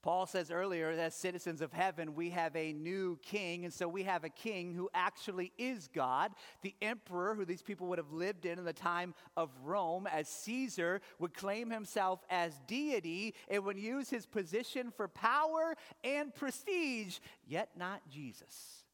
Paul 0.00 0.24
says 0.24 0.50
earlier, 0.50 0.88
as 0.88 1.14
citizens 1.14 1.60
of 1.60 1.70
heaven, 1.70 2.14
we 2.14 2.30
have 2.30 2.56
a 2.56 2.72
new 2.72 3.18
king. 3.20 3.66
And 3.66 3.74
so 3.74 3.86
we 3.86 4.04
have 4.04 4.24
a 4.24 4.30
king 4.30 4.72
who 4.72 4.88
actually 4.94 5.52
is 5.58 5.90
God. 5.92 6.32
The 6.62 6.74
emperor, 6.80 7.34
who 7.34 7.44
these 7.44 7.60
people 7.60 7.88
would 7.88 7.98
have 7.98 8.10
lived 8.10 8.46
in 8.46 8.58
in 8.58 8.64
the 8.64 8.72
time 8.72 9.12
of 9.36 9.50
Rome, 9.62 10.06
as 10.06 10.26
Caesar, 10.28 11.02
would 11.18 11.34
claim 11.34 11.68
himself 11.68 12.24
as 12.30 12.58
deity 12.66 13.34
and 13.50 13.66
would 13.66 13.78
use 13.78 14.08
his 14.08 14.24
position 14.24 14.90
for 14.96 15.08
power 15.08 15.76
and 16.02 16.34
prestige, 16.34 17.18
yet 17.46 17.68
not 17.76 18.00
Jesus, 18.08 18.84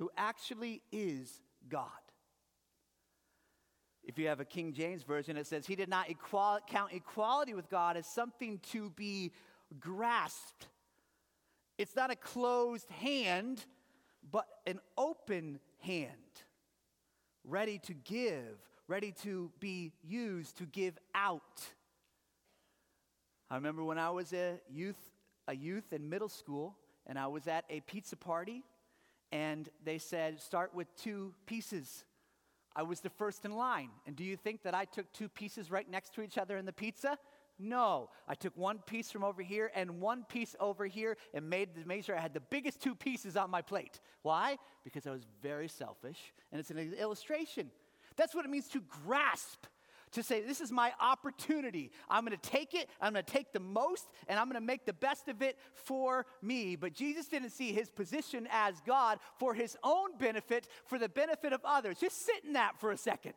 who 0.00 0.10
actually 0.16 0.80
is 0.90 1.42
God. 1.68 1.86
If 4.02 4.18
you 4.18 4.28
have 4.28 4.40
a 4.40 4.46
King 4.46 4.72
James 4.72 5.02
version, 5.02 5.36
it 5.36 5.46
says, 5.46 5.66
He 5.66 5.76
did 5.76 5.90
not 5.90 6.08
equal- 6.08 6.60
count 6.66 6.94
equality 6.94 7.52
with 7.52 7.68
God 7.68 7.98
as 7.98 8.06
something 8.06 8.60
to 8.70 8.88
be 8.88 9.30
grasped. 9.78 10.68
It's 11.76 11.94
not 11.94 12.10
a 12.10 12.16
closed 12.16 12.90
hand, 12.90 13.66
but 14.28 14.46
an 14.66 14.80
open 14.96 15.60
hand, 15.80 16.44
ready 17.44 17.78
to 17.80 17.92
give, 17.92 18.58
ready 18.88 19.12
to 19.22 19.52
be 19.60 19.92
used, 20.02 20.56
to 20.56 20.64
give 20.64 20.96
out. 21.14 21.62
I 23.50 23.56
remember 23.56 23.84
when 23.84 23.98
I 23.98 24.08
was 24.08 24.32
a 24.32 24.60
youth, 24.70 25.10
a 25.46 25.54
youth 25.54 25.92
in 25.92 26.08
middle 26.08 26.30
school, 26.30 26.78
and 27.06 27.18
I 27.18 27.26
was 27.26 27.46
at 27.46 27.66
a 27.68 27.80
pizza 27.80 28.16
party, 28.16 28.64
and 29.32 29.68
they 29.84 29.98
said, 29.98 30.40
start 30.40 30.74
with 30.74 30.94
two 30.96 31.34
pieces. 31.46 32.04
I 32.74 32.82
was 32.82 33.00
the 33.00 33.10
first 33.10 33.44
in 33.44 33.56
line. 33.56 33.90
And 34.06 34.16
do 34.16 34.24
you 34.24 34.36
think 34.36 34.62
that 34.62 34.74
I 34.74 34.84
took 34.84 35.12
two 35.12 35.28
pieces 35.28 35.70
right 35.70 35.88
next 35.90 36.14
to 36.14 36.22
each 36.22 36.38
other 36.38 36.56
in 36.56 36.66
the 36.66 36.72
pizza? 36.72 37.18
No, 37.58 38.08
I 38.26 38.34
took 38.34 38.56
one 38.56 38.78
piece 38.78 39.10
from 39.10 39.22
over 39.22 39.42
here 39.42 39.70
and 39.74 40.00
one 40.00 40.24
piece 40.28 40.56
over 40.58 40.86
here 40.86 41.18
and 41.34 41.50
made, 41.50 41.68
sure 42.02 42.16
I 42.16 42.20
had 42.20 42.32
the 42.32 42.40
biggest 42.40 42.80
two 42.80 42.94
pieces 42.94 43.36
on 43.36 43.50
my 43.50 43.60
plate. 43.60 44.00
Why? 44.22 44.56
Because 44.82 45.06
I 45.06 45.10
was 45.10 45.26
very 45.42 45.68
selfish, 45.68 46.32
and 46.50 46.58
it's 46.58 46.70
an 46.70 46.78
illustration. 46.98 47.70
That's 48.16 48.34
what 48.34 48.46
it 48.46 48.50
means 48.50 48.68
to 48.68 48.80
grasp, 49.04 49.66
to 50.12 50.22
say, 50.22 50.40
This 50.40 50.60
is 50.60 50.72
my 50.72 50.92
opportunity. 51.00 51.90
I'm 52.08 52.24
going 52.24 52.38
to 52.38 52.50
take 52.50 52.74
it, 52.74 52.88
I'm 53.00 53.12
going 53.12 53.24
to 53.24 53.32
take 53.32 53.52
the 53.52 53.60
most, 53.60 54.06
and 54.28 54.38
I'm 54.38 54.46
going 54.46 54.60
to 54.60 54.66
make 54.66 54.86
the 54.86 54.92
best 54.92 55.28
of 55.28 55.42
it 55.42 55.58
for 55.74 56.26
me. 56.42 56.76
But 56.76 56.92
Jesus 56.92 57.26
didn't 57.26 57.50
see 57.50 57.72
his 57.72 57.90
position 57.90 58.48
as 58.50 58.80
God 58.86 59.18
for 59.38 59.54
his 59.54 59.76
own 59.82 60.16
benefit, 60.18 60.66
for 60.86 60.98
the 60.98 61.08
benefit 61.08 61.52
of 61.52 61.60
others. 61.64 61.98
Just 61.98 62.24
sit 62.24 62.44
in 62.44 62.54
that 62.54 62.78
for 62.78 62.92
a 62.92 62.96
second. 62.96 63.34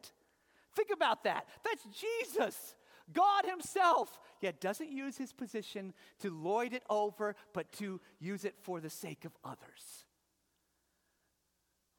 Think 0.76 0.90
about 0.94 1.24
that. 1.24 1.48
That's 1.64 1.84
Jesus. 1.84 2.76
God 3.12 3.46
Himself, 3.46 4.20
yet 4.42 4.62
doesn't 4.62 4.92
use 4.92 5.18
His 5.18 5.34
position 5.34 5.94
to 6.20 6.30
lord 6.30 6.74
it 6.74 6.84
over, 6.90 7.36
but 7.54 7.72
to 7.74 8.00
use 8.20 8.46
it 8.46 8.56
for 8.62 8.80
the 8.80 8.90
sake 8.90 9.26
of 9.26 9.34
others. 9.44 10.06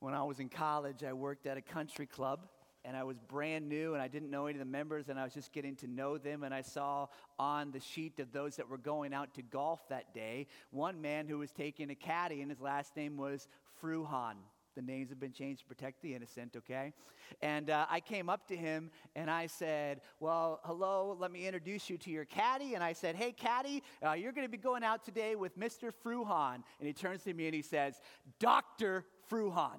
When 0.01 0.15
I 0.15 0.23
was 0.23 0.41
in 0.41 0.49
college, 0.49 1.05
I 1.05 1.13
worked 1.13 1.47
at 1.47 1.57
a 1.57 1.63
country 1.63 2.07
club 2.07 2.47
and 2.85 2.97
I 2.97 3.03
was 3.03 3.19
brand 3.19 3.69
new 3.69 3.95
and 3.95 4.03
I 4.03 4.09
didn't 4.09 4.31
know 4.31 4.47
any 4.47 4.59
of 4.59 4.65
the 4.65 4.71
members 4.71 5.09
and 5.09 5.19
I 5.19 5.25
was 5.25 5.35
just 5.35 5.53
getting 5.53 5.77
to 5.77 5.87
know 5.87 6.19
them. 6.19 6.43
And 6.43 6.53
I 6.53 6.61
saw 6.61 7.09
on 7.39 7.71
the 7.71 7.81
sheet 7.81 8.19
of 8.21 8.33
those 8.33 8.57
that 8.57 8.69
were 8.69 8.79
going 8.79 9.15
out 9.15 9.35
to 9.35 9.43
golf 9.43 9.89
that 9.89 10.15
day 10.15 10.47
one 10.71 11.01
man 11.01 11.27
who 11.27 11.39
was 11.39 11.51
taking 11.51 11.91
a 11.91 11.95
caddy 11.95 12.41
and 12.43 12.51
his 12.51 12.61
last 12.61 12.97
name 12.97 13.17
was 13.17 13.49
Fruhan. 13.81 14.35
The 14.75 14.83
names 14.83 15.11
have 15.11 15.21
been 15.21 15.33
changed 15.33 15.61
to 15.61 15.67
protect 15.67 16.03
the 16.03 16.15
innocent, 16.17 16.57
okay? 16.57 16.93
And 17.41 17.71
uh, 17.71 17.87
I 17.89 18.01
came 18.01 18.29
up 18.29 18.49
to 18.49 18.57
him 18.57 18.91
and 19.15 19.31
I 19.31 19.47
said, 19.47 20.01
Well, 20.19 20.61
hello, 20.65 21.17
let 21.19 21.31
me 21.31 21.47
introduce 21.47 21.89
you 21.89 21.97
to 21.99 22.11
your 22.11 22.25
caddy. 22.25 22.75
And 22.75 22.83
I 22.83 22.93
said, 22.93 23.15
Hey, 23.15 23.31
caddy, 23.31 23.85
uh, 24.05 24.13
you're 24.13 24.33
going 24.33 24.47
to 24.47 24.51
be 24.51 24.59
going 24.59 24.83
out 24.83 25.05
today 25.05 25.37
with 25.37 25.59
Mr. 25.59 25.93
Fruhan. 26.05 26.55
And 26.81 26.87
he 26.87 26.93
turns 26.93 27.23
to 27.23 27.35
me 27.35 27.47
and 27.47 27.55
he 27.55 27.63
says, 27.63 28.01
Dr. 28.41 29.05
Fruhan. 29.31 29.79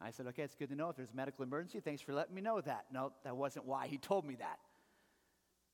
I 0.00 0.10
said, 0.10 0.26
Okay, 0.28 0.42
it's 0.42 0.54
good 0.54 0.70
to 0.70 0.74
know 0.74 0.88
if 0.88 0.96
there's 0.96 1.10
a 1.12 1.16
medical 1.16 1.42
emergency. 1.44 1.80
Thanks 1.80 2.00
for 2.00 2.12
letting 2.12 2.34
me 2.34 2.42
know 2.42 2.60
that. 2.60 2.86
No, 2.92 3.12
that 3.24 3.36
wasn't 3.36 3.66
why 3.66 3.86
he 3.86 3.98
told 3.98 4.24
me 4.24 4.36
that. 4.36 4.58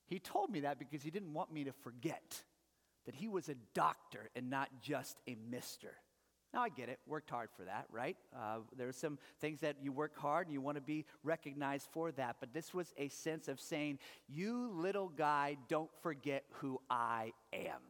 He 0.06 0.18
told 0.18 0.50
me 0.50 0.60
that 0.60 0.78
because 0.78 1.02
he 1.02 1.10
didn't 1.10 1.32
want 1.32 1.52
me 1.52 1.64
to 1.64 1.72
forget 1.72 2.42
that 3.06 3.14
he 3.14 3.28
was 3.28 3.48
a 3.48 3.54
doctor 3.74 4.30
and 4.36 4.50
not 4.50 4.68
just 4.82 5.18
a 5.26 5.36
mister. 5.50 5.94
Now, 6.54 6.62
I 6.62 6.68
get 6.68 6.88
it, 6.88 7.00
worked 7.06 7.28
hard 7.28 7.50
for 7.56 7.64
that, 7.64 7.86
right? 7.90 8.16
Uh, 8.34 8.60
there 8.76 8.88
are 8.88 8.92
some 8.92 9.18
things 9.40 9.60
that 9.60 9.76
you 9.82 9.92
work 9.92 10.16
hard 10.16 10.46
and 10.46 10.54
you 10.54 10.60
want 10.60 10.76
to 10.76 10.82
be 10.82 11.04
recognized 11.22 11.88
for 11.92 12.12
that. 12.12 12.36
But 12.40 12.54
this 12.54 12.72
was 12.72 12.92
a 12.96 13.08
sense 13.08 13.48
of 13.48 13.60
saying, 13.60 13.98
You 14.28 14.70
little 14.72 15.08
guy, 15.08 15.58
don't 15.68 15.90
forget 16.02 16.44
who 16.52 16.80
I 16.88 17.32
am. 17.52 17.80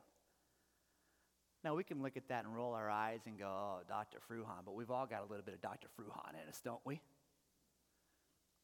Now, 1.67 1.75
we 1.75 1.83
can 1.83 2.01
look 2.01 2.17
at 2.17 2.29
that 2.29 2.45
and 2.45 2.55
roll 2.55 2.75
our 2.75 2.89
eyes 2.89 3.23
and 3.27 3.37
go, 3.37 3.47
Oh, 3.49 3.79
Dr. 3.89 4.19
Fruhan, 4.31 4.65
but 4.65 4.77
we've 4.77 4.93
all 4.93 5.05
got 5.05 5.23
a 5.23 5.27
little 5.29 5.45
bit 5.45 5.53
of 5.53 5.61
Dr. 5.61 5.89
Fruhan 5.99 6.41
in 6.41 6.49
us, 6.49 6.61
don't 6.65 6.81
we? 6.85 7.01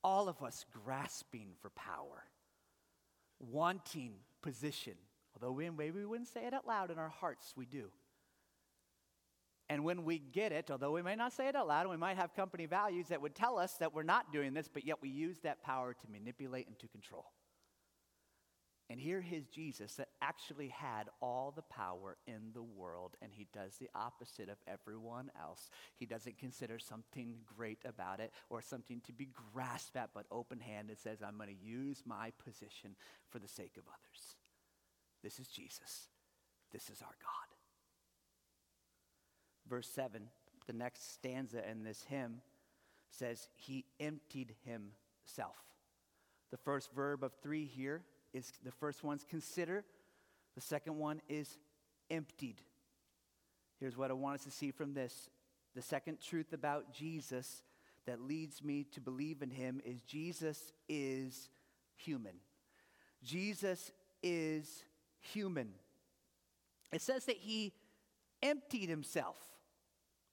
All 0.05 0.29
of 0.29 0.41
us 0.41 0.65
grasping 0.85 1.49
for 1.61 1.71
power, 1.71 2.23
wanting 3.41 4.13
position. 4.41 4.95
Although 5.35 5.51
we, 5.51 5.69
maybe 5.69 5.99
we 5.99 6.07
wouldn't 6.07 6.29
say 6.29 6.47
it 6.47 6.55
out 6.55 6.65
loud 6.65 6.93
in 6.93 6.99
our 7.01 7.09
hearts, 7.09 7.55
we 7.57 7.67
do. 7.67 7.91
And 9.69 9.83
when 9.83 10.05
we 10.05 10.21
get 10.21 10.53
it, 10.53 10.71
although 10.71 10.93
we 10.93 11.03
may 11.03 11.17
not 11.17 11.33
say 11.33 11.49
it 11.49 11.57
out 11.57 11.67
loud, 11.67 11.89
we 11.89 11.97
might 11.97 12.19
have 12.19 12.37
company 12.37 12.67
values 12.67 13.09
that 13.09 13.21
would 13.21 13.35
tell 13.35 13.59
us 13.59 13.73
that 13.79 13.93
we're 13.93 14.05
not 14.05 14.33
doing 14.33 14.55
this, 14.55 14.69
but 14.73 14.87
yet 14.87 15.03
we 15.03 15.09
use 15.09 15.41
that 15.41 15.61
power 15.65 15.93
to 15.93 16.07
manipulate 16.09 16.69
and 16.69 16.79
to 16.79 16.87
control. 16.87 17.25
And 18.93 19.01
here 19.01 19.25
is 19.33 19.47
Jesus 19.47 19.95
that 19.95 20.09
actually 20.21 20.69
had 20.69 21.09
all 21.23 21.51
the 21.57 21.63
power 21.63 22.19
in 22.27 22.53
the 22.53 22.63
world, 22.63 23.17
and 23.23 23.33
he 23.33 23.49
does 23.53 23.79
the 23.79 23.89
opposite 23.95 24.51
of 24.51 24.59
everyone 24.69 25.31
else. 25.41 25.71
He 25.97 26.05
doesn't 26.05 26.37
consider 26.37 26.79
something 26.79 27.37
great 27.57 27.79
about 27.87 28.21
it 28.21 28.33
or 28.51 28.61
something 28.61 29.01
to 29.07 29.13
be 29.13 29.31
grasped 29.55 29.97
at, 29.97 30.11
but 30.15 30.27
open 30.31 30.61
handed 30.61 31.01
says, 31.01 31.23
I'm 31.23 31.39
going 31.39 31.49
to 31.49 31.67
use 31.67 32.03
my 32.05 32.33
position 32.45 32.95
for 33.31 33.39
the 33.39 33.49
sake 33.49 33.79
of 33.79 33.85
others. 33.89 34.37
This 35.23 35.41
is 35.41 35.49
Jesus. 35.49 36.09
This 36.71 36.91
is 36.91 37.01
our 37.01 37.17
God 37.23 37.53
verse 39.73 39.89
7, 39.89 40.21
the 40.67 40.75
next 40.75 41.15
stanza 41.15 41.67
in 41.67 41.83
this 41.83 42.05
hymn 42.09 42.43
says, 43.09 43.49
He 43.55 43.87
emptied 43.99 44.55
himself. 44.67 45.57
The 46.51 46.59
first 46.59 46.93
verb 46.93 47.25
of 47.25 47.33
three 47.43 47.65
here 47.65 48.03
is 48.33 48.53
the 48.65 48.73
first 48.73 49.05
one's 49.05 49.25
consider, 49.25 49.85
the 50.55 50.61
second 50.61 50.99
one 50.99 51.21
is 51.29 51.59
emptied. 52.11 52.61
Here's 53.79 53.97
what 53.97 54.11
I 54.11 54.15
want 54.15 54.37
us 54.37 54.45
to 54.45 54.51
see 54.51 54.71
from 54.71 54.95
this. 54.95 55.29
The 55.75 55.83
second 55.83 56.19
truth 56.21 56.53
about 56.53 56.93
Jesus 56.93 57.63
that 58.07 58.21
leads 58.21 58.63
me 58.63 58.85
to 58.93 59.01
believe 59.01 59.43
in 59.43 59.51
him 59.51 59.81
is 59.85 60.03
Jesus 60.03 60.73
is 60.89 61.49
human. 61.97 62.37
Jesus 63.23 63.91
is 64.23 64.85
human. 65.21 65.71
It 66.93 67.01
says 67.01 67.25
that 67.27 67.37
he 67.37 67.73
emptied 68.43 68.89
himself. 68.89 69.37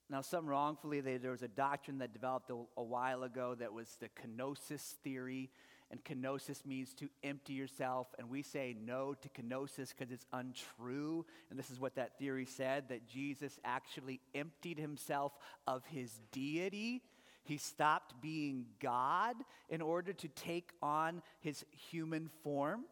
Now, 0.09 0.21
some 0.21 0.47
wrongfully, 0.47 1.01
there 1.01 1.31
was 1.31 1.43
a 1.43 1.47
doctrine 1.47 1.99
that 1.99 2.13
developed 2.13 2.49
a, 2.49 2.57
a 2.77 2.83
while 2.83 3.23
ago 3.23 3.55
that 3.55 3.71
was 3.71 3.95
the 3.99 4.09
kenosis 4.09 4.95
theory. 5.03 5.51
And 5.91 6.03
kenosis 6.03 6.65
means 6.65 6.93
to 6.95 7.09
empty 7.23 7.53
yourself. 7.53 8.07
And 8.19 8.29
we 8.29 8.43
say 8.43 8.75
no 8.85 9.15
to 9.15 9.29
kenosis 9.29 9.89
because 9.89 10.11
it's 10.11 10.25
untrue. 10.31 11.25
And 11.49 11.57
this 11.57 11.71
is 11.71 11.79
what 11.79 11.95
that 11.95 12.19
theory 12.19 12.45
said 12.45 12.89
that 12.89 13.07
Jesus 13.07 13.59
actually 13.65 14.21
emptied 14.35 14.77
himself 14.77 15.33
of 15.65 15.83
his 15.85 16.19
deity. 16.31 17.01
He 17.43 17.57
stopped 17.57 18.21
being 18.21 18.65
God 18.79 19.35
in 19.69 19.81
order 19.81 20.13
to 20.13 20.27
take 20.27 20.71
on 20.83 21.23
his 21.39 21.65
human 21.71 22.29
form. 22.43 22.85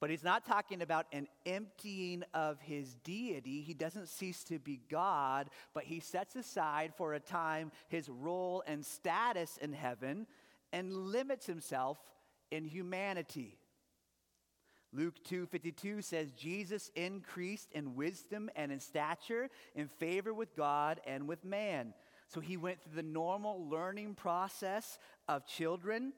But 0.00 0.10
he's 0.10 0.22
not 0.22 0.46
talking 0.46 0.82
about 0.82 1.06
an 1.12 1.26
emptying 1.44 2.22
of 2.32 2.60
his 2.60 2.94
deity. 3.02 3.62
He 3.62 3.74
doesn't 3.74 4.08
cease 4.08 4.44
to 4.44 4.58
be 4.58 4.80
God, 4.88 5.50
but 5.74 5.84
he 5.84 5.98
sets 5.98 6.36
aside 6.36 6.92
for 6.96 7.14
a 7.14 7.20
time 7.20 7.72
his 7.88 8.08
role 8.08 8.62
and 8.66 8.84
status 8.84 9.58
in 9.60 9.72
heaven 9.72 10.26
and 10.72 10.92
limits 10.92 11.46
himself 11.46 11.98
in 12.50 12.64
humanity. 12.64 13.58
Luke 14.92 15.22
2:52 15.24 16.02
says 16.02 16.32
Jesus 16.32 16.90
increased 16.94 17.70
in 17.72 17.94
wisdom 17.94 18.48
and 18.56 18.72
in 18.72 18.80
stature, 18.80 19.50
in 19.74 19.88
favor 19.88 20.32
with 20.32 20.56
God 20.56 21.00
and 21.06 21.28
with 21.28 21.44
man. 21.44 21.94
So 22.28 22.40
he 22.40 22.56
went 22.56 22.82
through 22.82 22.94
the 22.94 23.02
normal 23.02 23.68
learning 23.68 24.14
process 24.14 24.98
of 25.28 25.46
children 25.46 26.12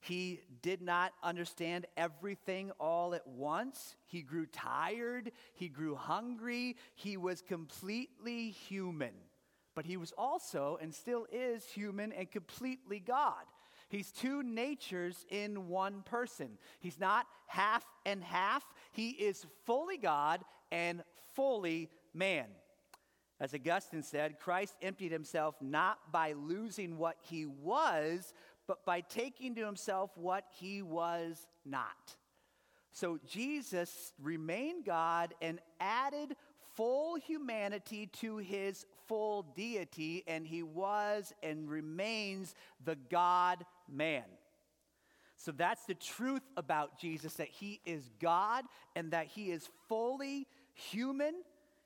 he 0.00 0.40
did 0.62 0.80
not 0.80 1.12
understand 1.22 1.86
everything 1.96 2.70
all 2.78 3.14
at 3.14 3.26
once. 3.26 3.96
He 4.06 4.22
grew 4.22 4.46
tired. 4.46 5.32
He 5.54 5.68
grew 5.68 5.94
hungry. 5.96 6.76
He 6.94 7.16
was 7.16 7.42
completely 7.42 8.50
human. 8.50 9.12
But 9.74 9.86
he 9.86 9.96
was 9.96 10.12
also 10.16 10.78
and 10.80 10.94
still 10.94 11.26
is 11.32 11.64
human 11.64 12.12
and 12.12 12.30
completely 12.30 13.00
God. 13.00 13.44
He's 13.88 14.12
two 14.12 14.42
natures 14.42 15.24
in 15.30 15.68
one 15.68 16.02
person. 16.02 16.58
He's 16.78 17.00
not 17.00 17.26
half 17.46 17.84
and 18.04 18.22
half. 18.22 18.64
He 18.92 19.10
is 19.10 19.46
fully 19.64 19.96
God 19.96 20.42
and 20.70 21.02
fully 21.34 21.90
man. 22.12 22.46
As 23.40 23.54
Augustine 23.54 24.02
said, 24.02 24.38
Christ 24.40 24.76
emptied 24.82 25.12
himself 25.12 25.54
not 25.60 26.12
by 26.12 26.32
losing 26.32 26.98
what 26.98 27.16
he 27.22 27.46
was, 27.46 28.34
but 28.66 28.84
by 28.84 29.00
taking 29.00 29.54
to 29.54 29.64
himself 29.64 30.10
what 30.16 30.44
he 30.50 30.82
was 30.82 31.46
not. 31.64 32.16
So 32.92 33.18
Jesus 33.26 34.12
remained 34.20 34.84
God 34.84 35.34
and 35.40 35.60
added 35.80 36.34
full 36.74 37.16
humanity 37.16 38.06
to 38.20 38.38
his 38.38 38.86
full 39.06 39.42
deity, 39.56 40.24
and 40.26 40.46
he 40.46 40.62
was 40.62 41.32
and 41.42 41.70
remains 41.70 42.54
the 42.84 42.96
God 43.10 43.64
man. 43.90 44.24
So 45.36 45.52
that's 45.52 45.84
the 45.84 45.94
truth 45.94 46.42
about 46.56 46.98
Jesus 46.98 47.34
that 47.34 47.48
he 47.48 47.80
is 47.86 48.10
God 48.20 48.64
and 48.96 49.12
that 49.12 49.26
he 49.26 49.50
is 49.50 49.68
fully 49.88 50.46
human. 50.74 51.34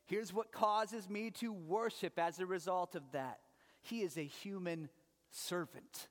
Here's 0.07 0.33
what 0.33 0.53
causes 0.53 1.09
me 1.09 1.31
to 1.33 1.53
worship 1.53 2.19
as 2.19 2.39
a 2.39 2.47
result 2.47 2.95
of 2.95 3.03
that 3.13 3.39
he 3.83 4.03
is 4.03 4.17
a 4.17 4.23
human 4.23 4.89
servant. 5.31 6.09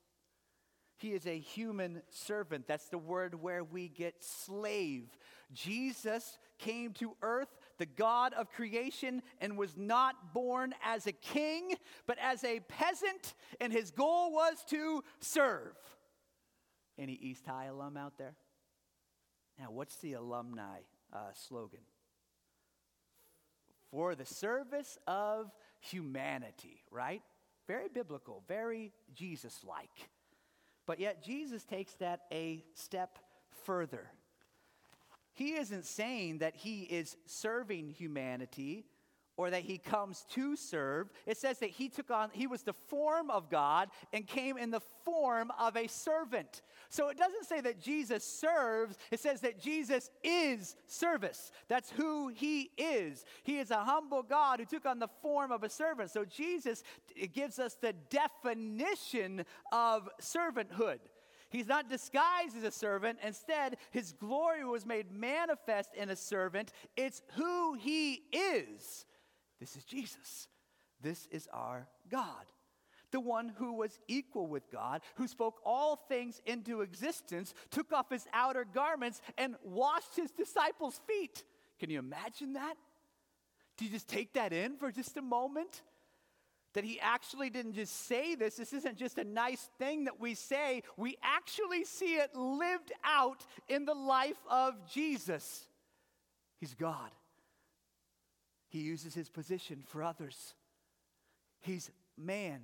He 0.98 1.14
is 1.14 1.26
a 1.26 1.40
human 1.40 2.04
servant. 2.10 2.68
That's 2.68 2.90
the 2.90 2.98
word 2.98 3.42
where 3.42 3.64
we 3.64 3.88
get 3.88 4.16
slave. 4.20 5.08
Jesus 5.52 6.38
came 6.60 6.94
to 6.94 7.16
earth, 7.24 7.50
the 7.82 7.88
God 7.88 8.36
of 8.36 8.52
creation, 8.52 9.24
and 9.40 9.58
was 9.58 9.76
not 9.76 10.36
born 10.36 10.76
as 10.86 11.08
a 11.08 11.12
king, 11.12 11.74
but 12.06 12.16
as 12.22 12.44
a 12.44 12.60
peasant, 12.60 13.34
and 13.60 13.74
his 13.74 13.90
goal 13.90 14.32
was 14.32 14.64
to 14.68 15.04
serve. 15.20 15.74
Any 17.00 17.14
East 17.14 17.44
High 17.48 17.66
alum 17.66 17.98
out 17.98 18.20
there? 18.20 18.36
Now, 19.58 19.72
what's 19.72 19.96
the 19.96 20.14
alumni 20.14 20.82
uh, 21.12 21.32
slogan? 21.34 21.80
For 23.90 24.14
the 24.14 24.28
service 24.28 25.00
of 25.08 25.52
humanity, 25.80 26.84
right? 26.92 27.24
Very 27.66 27.90
biblical, 27.90 28.44
very 28.48 28.92
Jesus 29.12 29.62
like. 29.68 30.10
But 30.86 31.00
yet, 31.00 31.24
Jesus 31.24 31.64
takes 31.64 31.94
that 31.94 32.22
a 32.32 32.64
step 32.76 33.18
further. 33.66 34.12
He 35.34 35.56
isn't 35.56 35.86
saying 35.86 36.40
that 36.40 36.56
he 36.56 36.82
is 36.84 37.18
serving 37.26 37.90
humanity 37.90 38.86
or 39.38 39.50
that 39.50 39.64
he 39.64 39.78
comes 39.78 40.26
to 40.30 40.56
serve. 40.56 41.10
It 41.26 41.38
says 41.38 41.60
that 41.60 41.70
he 41.72 41.90
took 41.90 42.12
on, 42.12 42.30
he 42.32 42.48
was 42.48 42.64
the 42.64 42.74
form 42.74 43.32
of 43.32 43.50
God 43.50 43.90
and 44.14 44.28
came 44.28 44.58
in 44.58 44.70
the 44.70 44.82
form 45.04 45.52
of 45.58 45.76
a 45.76 45.88
servant. 45.88 46.62
So 46.90 47.08
it 47.08 47.18
doesn't 47.18 47.46
say 47.46 47.62
that 47.62 47.82
Jesus 47.82 48.24
serves, 48.24 48.98
it 49.10 49.20
says 49.20 49.42
that 49.42 49.60
Jesus 49.60 50.12
is 50.24 50.76
service. 50.86 51.52
That's 51.70 51.90
who 51.92 52.28
he 52.28 52.72
is. 52.78 53.26
He 53.44 53.58
is 53.58 53.72
a 53.72 53.84
humble 53.84 54.22
God 54.22 54.60
who 54.60 54.66
took 54.66 54.86
on 54.86 55.00
the 55.00 55.10
form 55.22 55.52
of 55.52 55.64
a 55.64 55.70
servant. 55.70 56.12
So 56.12 56.26
Jesus 56.26 56.84
gives 57.34 57.58
us 57.58 57.76
the 57.76 57.94
definition 58.10 59.46
of 59.72 60.10
servanthood. 60.22 61.00
He's 61.52 61.68
not 61.68 61.90
disguised 61.90 62.56
as 62.58 62.64
a 62.64 62.72
servant. 62.72 63.20
Instead, 63.24 63.78
his 63.92 64.14
glory 64.14 64.64
was 64.64 64.86
made 64.86 65.12
manifest 65.12 65.94
in 65.96 66.10
a 66.10 66.16
servant. 66.16 66.72
It's 66.96 67.22
who 67.34 67.74
he 67.74 68.24
is. 68.32 69.06
This 69.60 69.76
is 69.76 69.84
Jesus. 69.84 70.48
This 71.02 71.28
is 71.30 71.48
our 71.52 71.88
God. 72.10 72.46
The 73.12 73.20
one 73.20 73.50
who 73.58 73.74
was 73.74 74.00
equal 74.08 74.48
with 74.48 74.72
God, 74.72 75.02
who 75.16 75.28
spoke 75.28 75.60
all 75.66 75.98
things 76.08 76.42
into 76.46 76.82
existence, 76.82 77.54
took 77.70 77.92
off 77.92 78.10
his 78.10 78.26
outer 78.32 78.66
garments, 78.66 79.22
and 79.38 79.56
washed 79.64 80.16
his 80.16 80.32
disciples' 80.32 81.02
feet. 81.06 81.44
Can 81.80 81.90
you 81.90 82.00
imagine 82.00 82.54
that? 82.54 82.76
Do 83.76 83.86
you 83.86 83.92
just 83.92 84.08
take 84.08 84.34
that 84.34 84.54
in 84.54 84.78
for 84.78 84.92
just 84.92 85.18
a 85.18 85.22
moment? 85.22 85.82
That 86.74 86.84
he 86.84 87.00
actually 87.02 87.50
didn't 87.50 87.74
just 87.74 88.08
say 88.08 88.36
this. 88.36 88.56
This 88.56 88.72
isn't 88.72 88.98
just 88.98 89.18
a 89.18 89.24
nice 89.24 89.70
thing 89.78 90.06
that 90.06 90.20
we 90.20 90.36
say. 90.36 90.84
We 90.96 91.18
actually 91.22 91.84
see 91.84 92.16
it 92.16 92.36
lived 92.36 92.94
out 93.04 93.46
in 93.68 93.86
the 93.86 93.94
life 93.94 94.42
of 94.50 94.76
Jesus. 94.90 95.68
He's 96.60 96.74
God. 96.74 97.12
He 98.70 98.80
uses 98.80 99.14
his 99.14 99.30
position 99.30 99.84
for 99.86 100.02
others. 100.02 100.54
He's 101.60 101.92
man. 102.18 102.62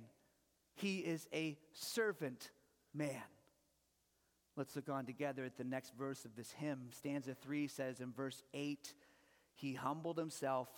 He 0.74 0.98
is 1.00 1.26
a 1.34 1.58
servant 1.72 2.50
man. 2.94 3.22
Let's 4.56 4.74
look 4.74 4.88
on 4.88 5.04
together 5.04 5.44
at 5.44 5.56
the 5.56 5.64
next 5.64 5.92
verse 5.96 6.24
of 6.24 6.34
this 6.34 6.50
hymn. 6.52 6.88
Stanza 6.92 7.34
3 7.34 7.68
says 7.68 8.00
in 8.00 8.12
verse 8.12 8.42
8, 8.54 8.94
He 9.54 9.74
humbled 9.74 10.18
himself 10.18 10.68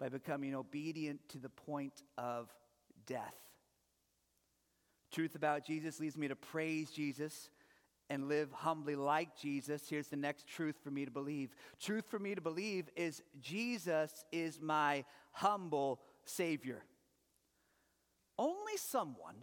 by 0.00 0.08
becoming 0.08 0.54
obedient 0.54 1.20
to 1.28 1.38
the 1.38 1.50
point 1.50 2.02
of 2.16 2.48
death. 3.06 3.34
Truth 5.12 5.34
about 5.34 5.64
Jesus 5.64 6.00
leads 6.00 6.16
me 6.16 6.28
to 6.28 6.36
praise 6.36 6.90
Jesus 6.90 7.50
and 8.08 8.28
live 8.28 8.50
humbly 8.50 8.96
like 8.96 9.36
Jesus, 9.36 9.88
here's 9.88 10.08
the 10.08 10.16
next 10.16 10.48
truth 10.48 10.74
for 10.82 10.90
me 10.90 11.04
to 11.04 11.12
believe. 11.12 11.54
Truth 11.80 12.06
for 12.08 12.18
me 12.18 12.34
to 12.34 12.40
believe 12.40 12.88
is 12.96 13.22
Jesus 13.40 14.24
is 14.32 14.60
my 14.60 15.04
humble 15.30 16.00
Savior. 16.24 16.82
Only 18.36 18.76
someone 18.76 19.36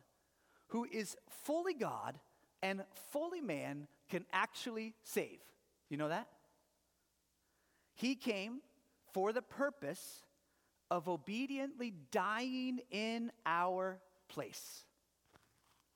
who 0.67 0.85
is 0.91 1.15
fully 1.29 1.75
God 1.75 2.19
and 2.61 2.83
fully 3.11 3.39
man 3.39 3.87
can 4.09 4.25
actually 4.33 4.95
save. 5.03 5.39
You 5.89 5.95
know 5.95 6.09
that? 6.09 6.27
He 7.93 8.15
came 8.15 8.59
for 9.13 9.31
the 9.31 9.41
purpose 9.41 10.23
of 10.89 11.07
obediently 11.07 11.93
dying 12.11 12.79
in 12.91 13.31
our 13.45 13.99
place. 14.29 14.85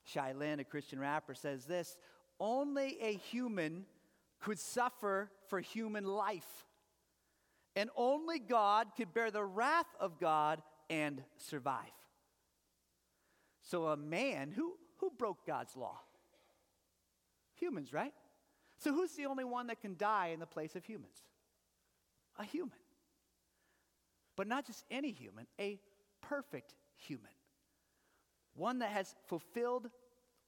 Shai 0.06 0.34
Linne, 0.34 0.60
a 0.60 0.64
Christian 0.64 1.00
rapper, 1.00 1.34
says 1.34 1.66
this 1.66 1.98
only 2.40 2.98
a 3.02 3.14
human 3.14 3.86
could 4.40 4.60
suffer 4.60 5.30
for 5.48 5.60
human 5.60 6.06
life. 6.06 6.66
And 7.76 7.90
only 7.96 8.40
God 8.40 8.88
could 8.98 9.14
bear 9.14 9.32
the 9.32 9.44
wrath 9.44 9.86
of 10.00 10.20
God 10.20 10.62
and 10.90 11.24
survive. 11.38 11.78
So, 13.62 13.88
a 13.88 13.96
man 13.96 14.52
who, 14.52 14.74
who 14.98 15.12
broke 15.18 15.46
God's 15.46 15.78
law? 15.78 16.00
Humans, 17.60 17.94
right? 17.94 18.14
So, 18.80 18.92
who's 18.92 19.14
the 19.14 19.28
only 19.28 19.46
one 19.46 19.68
that 19.68 19.80
can 19.80 19.96
die 19.96 20.32
in 20.34 20.40
the 20.40 20.48
place 20.48 20.76
of 20.76 20.84
humans? 20.84 21.24
A 22.38 22.44
human. 22.44 22.81
But 24.42 24.48
not 24.48 24.66
just 24.66 24.86
any 24.90 25.12
human, 25.12 25.46
a 25.60 25.80
perfect 26.20 26.74
human. 26.96 27.30
One 28.56 28.80
that 28.80 28.90
has 28.90 29.14
fulfilled 29.28 29.92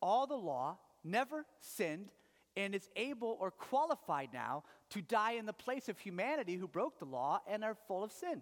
all 0.02 0.26
the 0.26 0.34
law 0.34 0.80
never 1.04 1.46
sinned, 1.60 2.10
and 2.58 2.74
is 2.74 2.90
able 2.96 3.38
or 3.40 3.52
qualified 3.52 4.30
now 4.34 4.64
to 4.90 5.02
die 5.04 5.34
in 5.34 5.46
the 5.46 5.54
place 5.54 5.90
of 5.90 6.00
humanity 6.00 6.56
who 6.56 6.68
broke 6.68 6.98
the 6.98 7.06
law 7.06 7.42
and 7.48 7.64
are 7.64 7.78
full 7.88 8.04
of 8.04 8.12
sin. 8.12 8.42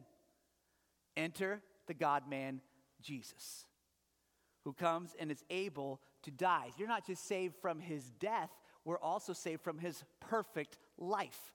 Enter 1.18 1.62
the 1.86 1.96
God 1.96 2.30
man, 2.30 2.62
Jesus, 3.02 3.66
who 4.64 4.72
comes 4.72 5.18
and 5.20 5.30
is 5.30 5.44
able 5.50 6.00
to 6.24 6.32
die. 6.32 6.70
You're 6.78 6.88
not 6.88 7.06
just 7.06 7.28
saved 7.28 7.56
from 7.62 7.82
his 7.82 8.10
death, 8.22 8.52
we're 8.86 9.00
also 9.00 9.34
saved 9.34 9.64
from 9.64 9.80
his 9.80 10.02
perfect 10.22 10.78
life. 10.98 11.52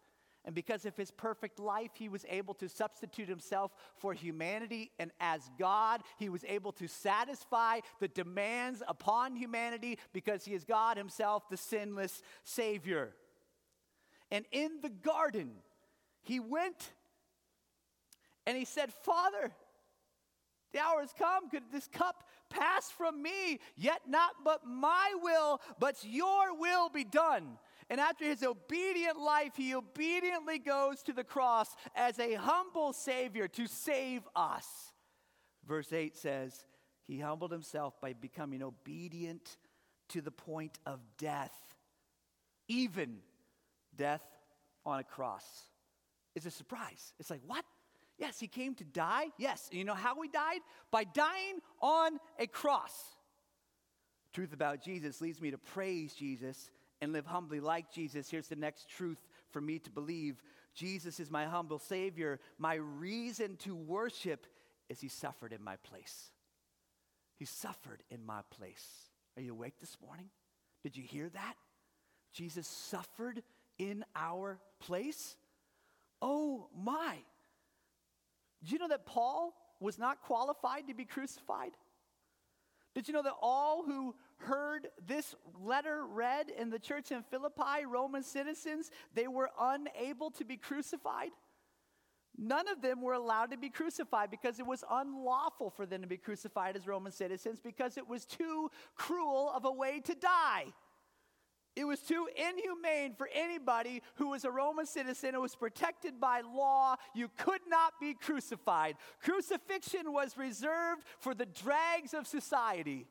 And 0.47 0.55
because 0.55 0.87
of 0.87 0.97
his 0.97 1.11
perfect 1.11 1.59
life, 1.59 1.91
he 1.95 2.09
was 2.09 2.25
able 2.29 2.55
to 2.55 2.69
substitute 2.69 3.29
himself 3.29 3.73
for 3.99 4.15
humanity. 4.15 4.93
And 5.01 5.11
as 5.21 5.51
God, 5.59 6.03
he 6.19 6.29
was 6.29 6.45
able 6.45 6.71
to 6.73 6.87
satisfy 6.87 7.81
the 7.99 8.07
demands 8.07 8.81
upon 8.87 9.35
humanity 9.35 9.99
because 10.13 10.45
he 10.45 10.55
is 10.55 10.63
God 10.63 10.97
himself, 10.97 11.49
the 11.49 11.57
sinless 11.57 12.23
Savior. 12.45 13.13
And 14.31 14.45
in 14.53 14.79
the 14.83 14.89
garden, 14.89 15.51
he 16.23 16.39
went 16.39 16.93
and 18.47 18.57
he 18.57 18.65
said, 18.65 18.93
Father, 18.93 19.51
the 20.73 20.79
hour 20.81 21.01
has 21.01 21.13
come. 21.13 21.49
Could 21.49 21.73
this 21.73 21.89
cup 21.89 22.23
pass 22.51 22.91
from 22.91 23.21
me? 23.21 23.59
Yet 23.77 24.03
not 24.07 24.33
but 24.45 24.65
my 24.65 25.13
will, 25.21 25.61
but 25.81 25.97
your 26.05 26.57
will 26.57 26.89
be 26.89 27.03
done. 27.03 27.59
And 27.89 28.01
after 28.01 28.25
his 28.25 28.43
obedient 28.43 29.19
life, 29.19 29.53
he 29.57 29.75
obediently 29.75 30.59
goes 30.59 31.03
to 31.05 31.13
the 31.13 31.25
cross 31.25 31.69
as 31.95 32.19
a 32.19 32.35
humble 32.35 32.93
Savior 32.93 33.47
to 33.49 33.67
save 33.67 34.23
us. 34.35 34.67
Verse 35.67 35.93
8 35.93 36.17
says, 36.17 36.67
He 37.07 37.21
humbled 37.21 37.53
himself 37.53 38.01
by 38.01 38.13
becoming 38.13 38.63
obedient 38.63 39.57
to 40.09 40.21
the 40.21 40.33
point 40.33 40.79
of 40.85 41.01
death, 41.17 41.55
even 42.69 43.19
death 43.97 44.23
on 44.85 44.99
a 44.99 45.05
cross. 45.05 45.45
It's 46.35 46.47
a 46.47 46.51
surprise. 46.51 47.15
It's 47.19 47.31
like, 47.31 47.43
what? 47.47 47.65
Yes, 48.19 48.41
he 48.41 48.49
came 48.49 48.75
to 48.77 48.85
die. 48.85 49.27
Yes. 49.39 49.69
And 49.71 49.79
you 49.79 49.85
know 49.85 49.95
how 49.95 50.21
he 50.23 50.29
died? 50.29 50.61
By 50.91 51.05
dying 51.05 51.61
on 51.81 52.19
a 52.39 52.47
cross. 52.47 52.93
Truth 54.33 54.53
about 54.53 54.83
Jesus 54.83 55.21
leads 55.21 55.41
me 55.41 55.51
to 55.51 55.59
praise 55.59 56.15
Jesus 56.15 56.71
and 57.01 57.13
live 57.13 57.27
humbly 57.27 57.61
like 57.61 57.93
Jesus. 57.93 58.31
Here's 58.31 58.49
the 58.49 58.57
next 58.57 58.89
truth 58.89 59.19
for 59.51 59.61
me 59.61 59.79
to 59.81 59.91
believe 59.91 60.43
Jesus 60.75 61.21
is 61.21 61.31
my 61.31 61.47
humble 61.47 61.79
Savior. 61.79 62.39
My 62.59 62.75
reason 62.75 63.57
to 63.59 63.75
worship 63.75 64.47
is 64.89 65.01
He 65.01 65.09
suffered 65.09 65.53
in 65.53 65.63
my 65.63 65.77
place. 65.77 66.31
He 67.39 67.45
suffered 67.45 68.03
in 68.11 68.25
my 68.25 68.41
place. 68.51 68.87
Are 69.37 69.43
you 69.43 69.53
awake 69.53 69.79
this 69.81 69.97
morning? 70.05 70.31
Did 70.83 70.97
you 70.97 71.03
hear 71.03 71.29
that? 71.29 71.55
Jesus 72.33 72.67
suffered 72.67 73.43
in 73.79 74.05
our 74.15 74.59
place? 74.81 75.37
Oh 76.23 76.69
my. 76.77 77.17
Did 78.63 78.73
you 78.73 78.79
know 78.79 78.89
that 78.89 79.07
Paul 79.07 79.55
was 79.81 79.99
not 79.99 80.23
qualified 80.23 80.89
to 80.89 80.95
be 80.95 81.05
crucified? 81.05 81.73
Did 82.95 83.09
you 83.09 83.15
know 83.15 83.23
that 83.23 83.35
all 83.43 83.85
who 83.85 84.15
heard 84.39 84.89
this 85.07 85.35
letter 85.61 86.05
read 86.07 86.51
in 86.51 86.71
the 86.71 86.79
church 86.79 87.11
in 87.11 87.23
Philippi, 87.23 87.87
Roman 87.89 88.23
citizens, 88.23 88.91
they 89.15 89.29
were 89.29 89.51
unable 89.61 90.31
to 90.33 90.45
be 90.45 90.57
crucified? 90.57 91.31
None 92.39 92.69
of 92.69 92.83
them 92.83 93.01
were 93.01 93.15
allowed 93.15 93.53
to 93.53 93.57
be 93.57 93.71
crucified 93.71 94.31
because 94.31 94.59
it 94.59 94.67
was 94.67 94.85
unlawful 94.91 95.71
for 95.71 95.87
them 95.87 96.03
to 96.03 96.07
be 96.07 96.19
crucified 96.19 96.77
as 96.77 96.87
Roman 96.87 97.13
citizens 97.13 97.61
because 97.61 97.97
it 97.97 98.07
was 98.07 98.27
too 98.27 98.71
cruel 98.95 99.51
of 99.55 99.65
a 99.65 99.73
way 99.73 100.01
to 100.01 100.15
die. 100.15 100.67
It 101.75 101.85
was 101.85 102.01
too 102.01 102.27
inhumane 102.35 103.15
for 103.15 103.29
anybody 103.35 104.03
who 104.15 104.29
was 104.29 104.45
a 104.45 104.51
Roman 104.51 104.87
citizen 104.87 105.35
It 105.35 105.41
was 105.41 105.55
protected 105.55 106.19
by 106.19 106.41
law. 106.41 106.97
You 107.15 107.31
could 107.37 107.61
not 107.69 107.95
be 108.01 108.15
crucified. 108.15 108.97
Crucifixion 109.23 110.13
was 110.13 110.39
reserved 110.39 111.05
for 111.21 111.35
the 111.35 111.45
drags 111.45 112.15
of 112.15 112.27
society. 112.27 113.07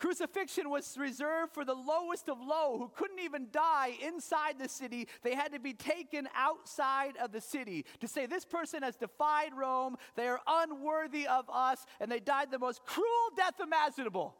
Crucifixion 0.00 0.70
was 0.70 0.96
reserved 0.98 1.52
for 1.52 1.64
the 1.64 1.74
lowest 1.74 2.28
of 2.28 2.40
low 2.40 2.78
who 2.78 2.90
couldn't 2.94 3.20
even 3.20 3.48
die 3.52 3.92
inside 4.02 4.58
the 4.58 4.68
city. 4.68 5.06
They 5.22 5.34
had 5.34 5.52
to 5.52 5.60
be 5.60 5.74
taken 5.74 6.28
outside 6.34 7.16
of 7.22 7.30
the 7.30 7.40
city 7.40 7.84
to 8.00 8.08
say, 8.08 8.26
This 8.26 8.44
person 8.44 8.82
has 8.82 8.96
defied 8.96 9.50
Rome. 9.56 9.96
They 10.16 10.26
are 10.26 10.40
unworthy 10.46 11.28
of 11.28 11.44
us, 11.52 11.84
and 12.00 12.10
they 12.10 12.18
died 12.18 12.50
the 12.50 12.58
most 12.58 12.84
cruel 12.84 13.28
death 13.36 13.60
imaginable. 13.62 14.34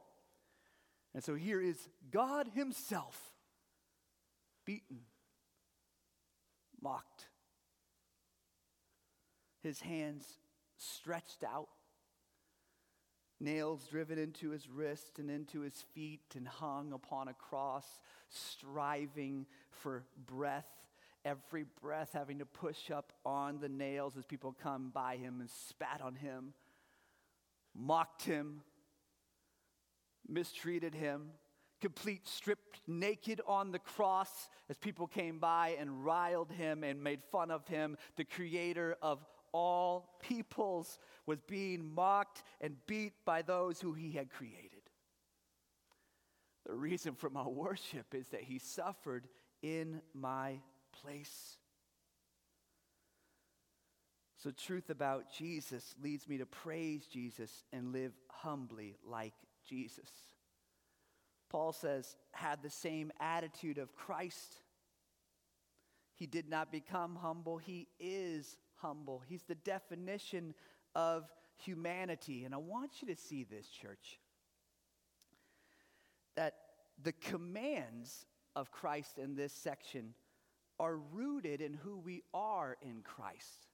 And 1.14 1.22
so 1.22 1.34
here 1.34 1.60
is 1.60 1.88
God 2.10 2.48
Himself 2.54 3.30
beaten, 4.64 5.00
mocked, 6.80 7.26
his 9.62 9.80
hands 9.80 10.24
stretched 10.76 11.44
out, 11.44 11.68
nails 13.40 13.86
driven 13.90 14.18
into 14.18 14.50
his 14.50 14.68
wrist 14.68 15.18
and 15.18 15.30
into 15.30 15.60
his 15.60 15.84
feet, 15.94 16.34
and 16.36 16.46
hung 16.46 16.92
upon 16.92 17.28
a 17.28 17.34
cross, 17.34 17.86
striving 18.28 19.46
for 19.70 20.04
breath. 20.26 20.68
Every 21.24 21.64
breath 21.82 22.10
having 22.14 22.38
to 22.38 22.46
push 22.46 22.90
up 22.90 23.12
on 23.26 23.60
the 23.60 23.68
nails 23.68 24.16
as 24.16 24.24
people 24.24 24.54
come 24.62 24.90
by 24.92 25.16
him 25.16 25.40
and 25.40 25.50
spat 25.50 26.00
on 26.00 26.14
him, 26.14 26.54
mocked 27.74 28.22
him, 28.22 28.62
mistreated 30.28 30.94
him 30.94 31.30
complete 31.80 32.28
stripped 32.28 32.80
naked 32.86 33.40
on 33.46 33.72
the 33.72 33.78
cross 33.78 34.48
as 34.68 34.76
people 34.76 35.06
came 35.06 35.38
by 35.38 35.76
and 35.78 36.04
riled 36.04 36.50
him 36.52 36.84
and 36.84 37.02
made 37.02 37.20
fun 37.32 37.50
of 37.50 37.66
him. 37.66 37.96
The 38.16 38.24
creator 38.24 38.96
of 39.02 39.24
all 39.52 40.18
peoples 40.22 40.98
was 41.26 41.40
being 41.40 41.94
mocked 41.94 42.42
and 42.60 42.76
beat 42.86 43.12
by 43.24 43.42
those 43.42 43.80
who 43.80 43.92
he 43.92 44.12
had 44.12 44.30
created. 44.30 44.80
The 46.66 46.74
reason 46.74 47.14
for 47.14 47.30
my 47.30 47.46
worship 47.46 48.14
is 48.14 48.28
that 48.28 48.42
he 48.42 48.58
suffered 48.58 49.26
in 49.62 50.00
my 50.14 50.60
place. 51.02 51.56
So, 54.42 54.50
truth 54.50 54.88
about 54.88 55.30
Jesus 55.30 55.94
leads 56.02 56.26
me 56.28 56.38
to 56.38 56.46
praise 56.46 57.06
Jesus 57.06 57.64
and 57.72 57.92
live 57.92 58.12
humbly 58.28 58.96
like 59.06 59.34
Jesus. 59.68 60.08
Paul 61.50 61.72
says, 61.72 62.16
had 62.32 62.62
the 62.62 62.70
same 62.70 63.12
attitude 63.20 63.76
of 63.76 63.94
Christ. 63.94 64.54
He 66.14 66.26
did 66.26 66.48
not 66.48 66.72
become 66.72 67.16
humble, 67.16 67.58
he 67.58 67.88
is 67.98 68.56
humble. 68.80 69.22
He's 69.26 69.42
the 69.42 69.54
definition 69.54 70.54
of 70.94 71.24
humanity. 71.56 72.44
And 72.44 72.54
I 72.54 72.58
want 72.58 72.90
you 73.00 73.08
to 73.08 73.16
see 73.16 73.44
this, 73.44 73.68
church, 73.68 74.18
that 76.36 76.54
the 77.02 77.12
commands 77.12 78.26
of 78.56 78.70
Christ 78.70 79.18
in 79.18 79.34
this 79.34 79.52
section 79.52 80.14
are 80.78 80.96
rooted 80.96 81.60
in 81.60 81.74
who 81.74 81.98
we 81.98 82.22
are 82.32 82.76
in 82.82 83.02
Christ 83.02 83.66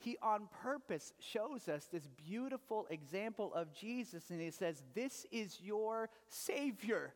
he 0.00 0.16
on 0.22 0.48
purpose 0.62 1.12
shows 1.20 1.68
us 1.68 1.86
this 1.92 2.06
beautiful 2.06 2.86
example 2.88 3.52
of 3.54 3.72
Jesus, 3.74 4.30
and 4.30 4.40
he 4.40 4.50
says, 4.50 4.82
This 4.94 5.26
is 5.30 5.60
your 5.60 6.08
Savior. 6.28 7.12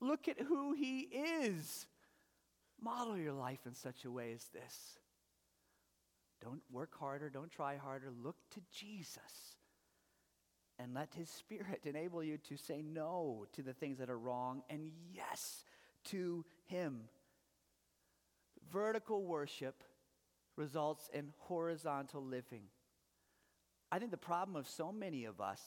Look 0.00 0.28
at 0.28 0.40
who 0.40 0.72
he 0.72 1.00
is. 1.00 1.86
Model 2.80 3.18
your 3.18 3.32
life 3.32 3.58
in 3.66 3.74
such 3.74 4.04
a 4.04 4.10
way 4.10 4.32
as 4.32 4.44
this. 4.54 4.99
Don't 6.42 6.62
work 6.70 6.98
harder, 6.98 7.28
don't 7.28 7.50
try 7.50 7.76
harder. 7.76 8.10
Look 8.22 8.36
to 8.52 8.60
Jesus 8.72 9.56
and 10.78 10.94
let 10.94 11.14
his 11.14 11.28
spirit 11.28 11.80
enable 11.84 12.22
you 12.22 12.38
to 12.38 12.56
say 12.56 12.82
no 12.82 13.46
to 13.52 13.62
the 13.62 13.74
things 13.74 13.98
that 13.98 14.10
are 14.10 14.18
wrong 14.18 14.62
and 14.70 14.90
yes 15.12 15.64
to 16.06 16.44
him. 16.66 17.02
Vertical 18.72 19.24
worship 19.24 19.82
results 20.56 21.08
in 21.12 21.32
horizontal 21.38 22.24
living. 22.24 22.62
I 23.92 23.98
think 23.98 24.10
the 24.10 24.16
problem 24.16 24.56
of 24.56 24.68
so 24.68 24.92
many 24.92 25.24
of 25.24 25.40
us 25.40 25.60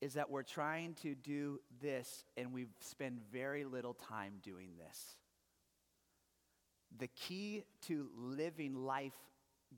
is 0.00 0.14
that 0.14 0.30
we're 0.30 0.42
trying 0.42 0.94
to 1.02 1.14
do 1.14 1.60
this 1.82 2.24
and 2.36 2.52
we 2.52 2.66
spend 2.80 3.20
very 3.30 3.64
little 3.64 3.94
time 3.94 4.34
doing 4.42 4.70
this. 4.78 5.16
The 6.96 7.08
key 7.08 7.64
to 7.82 8.08
living 8.16 8.74
life 8.74 9.12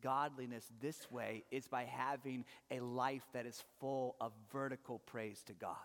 godliness 0.01 0.65
this 0.81 1.11
way 1.11 1.45
is 1.51 1.69
by 1.69 1.85
having 1.85 2.45
a 2.71 2.81
life 2.81 3.25
that 3.33 3.47
is 3.47 3.63
full 3.81 4.17
of 4.21 4.33
vertical 4.53 4.99
praise 5.01 5.43
to 5.47 5.53
God. 5.53 5.77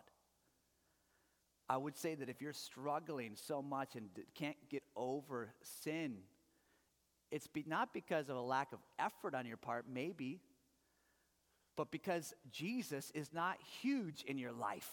I 1.70 1.78
would 1.78 1.98
say 1.98 2.15
that 2.15 2.30
if 2.30 2.41
you're 2.41 2.54
struggling 2.54 3.36
so 3.36 3.62
much 3.62 3.96
and 3.96 4.10
can't 4.36 4.58
get 4.70 4.84
over 4.96 5.50
sin, 5.62 6.20
it's 7.30 7.48
be, 7.48 7.65
not 7.67 7.93
because 7.93 8.30
of 8.30 8.38
a 8.38 8.41
lack 8.41 8.72
of 8.72 8.80
effort 8.98 9.36
on 9.36 9.46
your 9.46 9.58
part, 9.58 9.86
maybe, 9.91 10.39
but 11.76 11.91
because 11.91 12.34
Jesus 12.52 13.12
is 13.13 13.34
not 13.34 13.58
huge 13.82 14.24
in 14.24 14.38
your 14.38 14.54
life. 14.54 14.89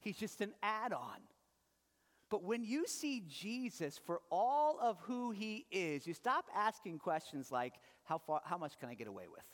He's 0.00 0.16
just 0.16 0.40
an 0.40 0.52
add 0.62 0.92
on. 0.92 1.18
But 2.28 2.42
when 2.42 2.64
you 2.64 2.86
see 2.86 3.22
Jesus 3.28 4.00
for 4.06 4.20
all 4.30 4.78
of 4.80 4.98
who 5.02 5.30
he 5.30 5.66
is, 5.70 6.06
you 6.06 6.14
stop 6.14 6.46
asking 6.54 6.98
questions 6.98 7.52
like, 7.52 7.74
how, 8.12 8.18
far, 8.18 8.42
how 8.44 8.58
much 8.58 8.78
can 8.78 8.90
I 8.90 8.94
get 8.94 9.06
away 9.06 9.24
with? 9.28 9.44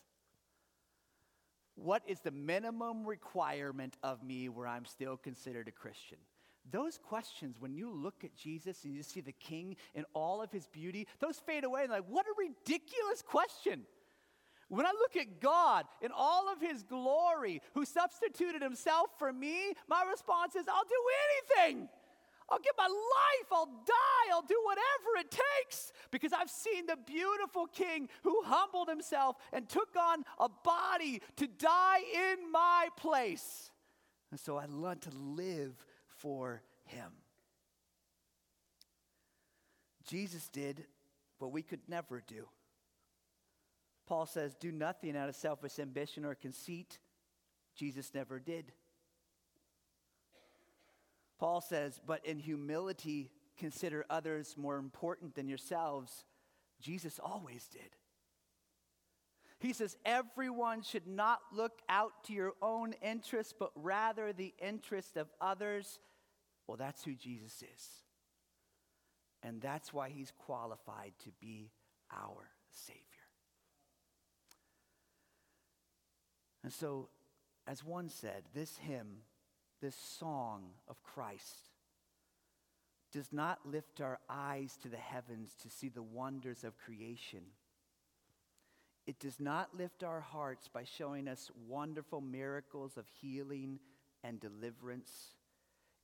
what 1.78 2.02
is 2.06 2.20
the 2.20 2.30
minimum 2.30 3.06
requirement 3.06 3.96
of 4.02 4.22
me 4.22 4.48
where 4.48 4.66
I'm 4.66 4.84
still 4.84 5.16
considered 5.16 5.68
a 5.68 5.70
Christian? 5.72 6.18
Those 6.70 6.98
questions, 6.98 7.56
when 7.58 7.72
you 7.72 7.90
look 7.90 8.24
at 8.24 8.34
Jesus 8.34 8.84
and 8.84 8.94
you 8.94 9.02
see 9.02 9.20
the 9.20 9.32
King 9.32 9.76
in 9.94 10.04
all 10.12 10.42
of 10.42 10.50
his 10.50 10.66
beauty, 10.66 11.06
those 11.20 11.38
fade 11.38 11.64
away. 11.64 11.82
And 11.82 11.92
like, 11.92 12.04
what 12.08 12.26
a 12.26 12.34
ridiculous 12.36 13.22
question. 13.22 13.82
When 14.68 14.84
I 14.84 14.90
look 14.90 15.16
at 15.16 15.40
God 15.40 15.86
in 16.02 16.10
all 16.14 16.52
of 16.52 16.60
his 16.60 16.82
glory, 16.82 17.62
who 17.74 17.86
substituted 17.86 18.60
himself 18.60 19.08
for 19.18 19.32
me, 19.32 19.72
my 19.88 20.02
response 20.10 20.56
is, 20.56 20.66
I'll 20.68 20.84
do 20.84 21.64
anything. 21.64 21.88
I'll 22.50 22.58
give 22.58 22.72
my 22.78 22.86
life, 22.86 23.52
I'll 23.52 23.66
die, 23.86 24.32
I'll 24.32 24.42
do 24.42 24.60
whatever 24.64 25.20
it 25.20 25.30
takes 25.30 25.92
because 26.10 26.32
I've 26.32 26.48
seen 26.48 26.86
the 26.86 26.96
beautiful 27.06 27.66
King 27.66 28.08
who 28.22 28.42
humbled 28.44 28.88
himself 28.88 29.36
and 29.52 29.68
took 29.68 29.94
on 29.96 30.24
a 30.38 30.48
body 30.48 31.20
to 31.36 31.46
die 31.46 32.00
in 32.14 32.50
my 32.50 32.88
place. 32.96 33.70
And 34.30 34.40
so 34.40 34.56
I 34.56 34.66
learned 34.66 35.02
to 35.02 35.10
live 35.10 35.74
for 36.06 36.62
him. 36.84 37.12
Jesus 40.06 40.48
did 40.48 40.86
what 41.38 41.52
we 41.52 41.62
could 41.62 41.80
never 41.86 42.22
do. 42.26 42.48
Paul 44.06 44.24
says, 44.24 44.54
Do 44.54 44.72
nothing 44.72 45.16
out 45.16 45.28
of 45.28 45.36
selfish 45.36 45.78
ambition 45.78 46.24
or 46.24 46.34
conceit. 46.34 46.98
Jesus 47.76 48.12
never 48.14 48.40
did. 48.40 48.72
Paul 51.38 51.60
says, 51.60 52.00
But 52.04 52.24
in 52.26 52.38
humility, 52.38 53.30
consider 53.56 54.04
others 54.10 54.54
more 54.56 54.76
important 54.76 55.34
than 55.34 55.48
yourselves. 55.48 56.24
Jesus 56.80 57.18
always 57.22 57.66
did. 57.68 57.96
He 59.60 59.72
says, 59.72 59.96
Everyone 60.04 60.82
should 60.82 61.06
not 61.06 61.40
look 61.52 61.80
out 61.88 62.24
to 62.24 62.32
your 62.32 62.52
own 62.62 62.94
interests, 63.02 63.54
but 63.58 63.70
rather 63.74 64.32
the 64.32 64.54
interest 64.60 65.16
of 65.16 65.28
others. 65.40 65.98
Well, 66.66 66.76
that's 66.76 67.04
who 67.04 67.14
Jesus 67.14 67.62
is. 67.62 67.88
And 69.42 69.60
that's 69.60 69.92
why 69.92 70.10
he's 70.10 70.32
qualified 70.36 71.12
to 71.24 71.30
be 71.40 71.70
our 72.12 72.50
Savior. 72.70 73.02
And 76.64 76.72
so, 76.72 77.08
as 77.66 77.84
one 77.84 78.08
said, 78.08 78.42
this 78.52 78.76
hymn 78.78 79.18
this 79.80 79.96
song 79.96 80.64
of 80.88 81.02
Christ 81.02 81.70
does 83.12 83.32
not 83.32 83.60
lift 83.64 84.00
our 84.00 84.18
eyes 84.28 84.76
to 84.82 84.88
the 84.88 84.96
heavens 84.96 85.54
to 85.62 85.70
see 85.70 85.88
the 85.88 86.02
wonders 86.02 86.64
of 86.64 86.76
creation. 86.78 87.40
It 89.06 89.18
does 89.18 89.40
not 89.40 89.76
lift 89.76 90.04
our 90.04 90.20
hearts 90.20 90.68
by 90.68 90.84
showing 90.84 91.28
us 91.28 91.50
wonderful 91.66 92.20
miracles 92.20 92.98
of 92.98 93.06
healing 93.20 93.78
and 94.22 94.38
deliverance. 94.38 95.10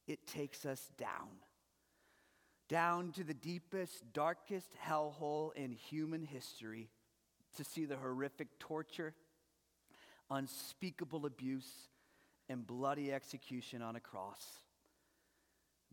It 0.06 0.26
takes 0.26 0.64
us 0.64 0.90
down, 0.96 1.28
down 2.68 3.12
to 3.12 3.24
the 3.24 3.34
deepest, 3.34 4.12
darkest 4.14 4.68
hellhole 4.82 5.54
in 5.54 5.72
human 5.72 6.22
history 6.22 6.88
to 7.56 7.64
see 7.64 7.84
the 7.84 7.96
horrific 7.96 8.58
torture, 8.58 9.14
unspeakable 10.30 11.26
abuse, 11.26 11.88
and 12.48 12.66
bloody 12.66 13.12
execution 13.12 13.82
on 13.82 13.96
a 13.96 14.00
cross. 14.00 14.44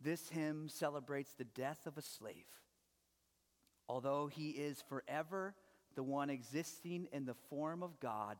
This 0.01 0.29
hymn 0.29 0.67
celebrates 0.69 1.33
the 1.33 1.43
death 1.43 1.85
of 1.85 1.97
a 1.97 2.01
slave. 2.01 2.47
Although 3.87 4.27
he 4.27 4.51
is 4.51 4.83
forever 4.87 5.53
the 5.95 6.03
one 6.03 6.29
existing 6.29 7.07
in 7.11 7.25
the 7.25 7.35
form 7.49 7.83
of 7.83 7.99
God, 7.99 8.37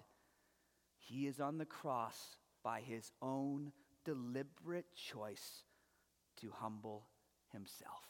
he 0.98 1.28
is 1.28 1.40
on 1.40 1.58
the 1.58 1.66
cross 1.66 2.38
by 2.64 2.82
his 2.82 3.12
own 3.22 3.72
deliberate 4.06 4.94
choice 4.96 5.64
to 6.40 6.52
humble 6.52 7.08
himself. 7.52 8.06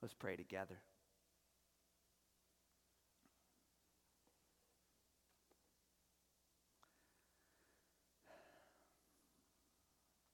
Let's 0.00 0.14
pray 0.14 0.36
together. 0.36 0.78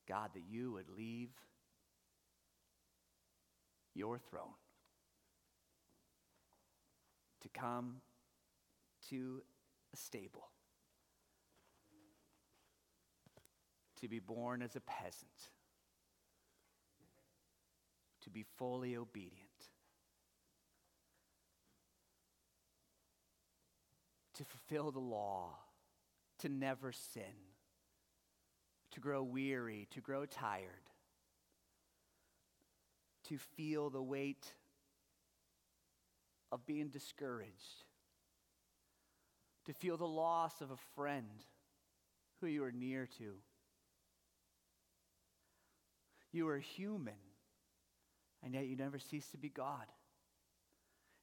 God, 0.09 0.31
that 0.35 0.45
you 0.49 0.73
would 0.73 0.89
leave 0.89 1.31
your 3.95 4.19
throne 4.19 4.55
to 7.43 7.49
come 7.49 8.01
to 9.11 9.43
a 9.93 9.97
stable, 9.97 10.49
to 14.01 14.09
be 14.09 14.19
born 14.19 14.63
as 14.63 14.77
a 14.77 14.81
peasant, 14.81 15.51
to 18.23 18.31
be 18.31 18.45
fully 18.57 18.97
obedient. 18.97 19.49
To 24.35 24.45
fulfill 24.45 24.93
the 24.93 25.01
law, 25.01 25.57
to 26.39 26.49
never 26.49 26.93
sin 26.93 27.48
to 28.93 29.01
grow 29.01 29.23
weary, 29.23 29.87
to 29.93 30.01
grow 30.01 30.25
tired, 30.25 30.91
to 33.29 33.39
feel 33.39 33.91
the 33.91 34.03
weight 34.03 34.53
of 36.51 36.65
being 36.67 36.89
discouraged, 36.89 37.85
to 39.67 39.73
feel 39.75 39.97
the 39.97 40.07
loss 40.07 40.61
of 40.61 40.71
a 40.71 40.79
friend 40.95 41.45
who 42.41 42.47
you 42.47 42.65
are 42.65 42.73
near 42.73 43.07
to. 43.19 43.35
You 46.33 46.49
are 46.49 46.59
human, 46.59 47.15
and 48.43 48.55
yet 48.55 48.67
you 48.67 48.77
never 48.77 48.99
cease 48.99 49.29
to 49.31 49.39
be 49.39 49.49
God. 49.49 49.87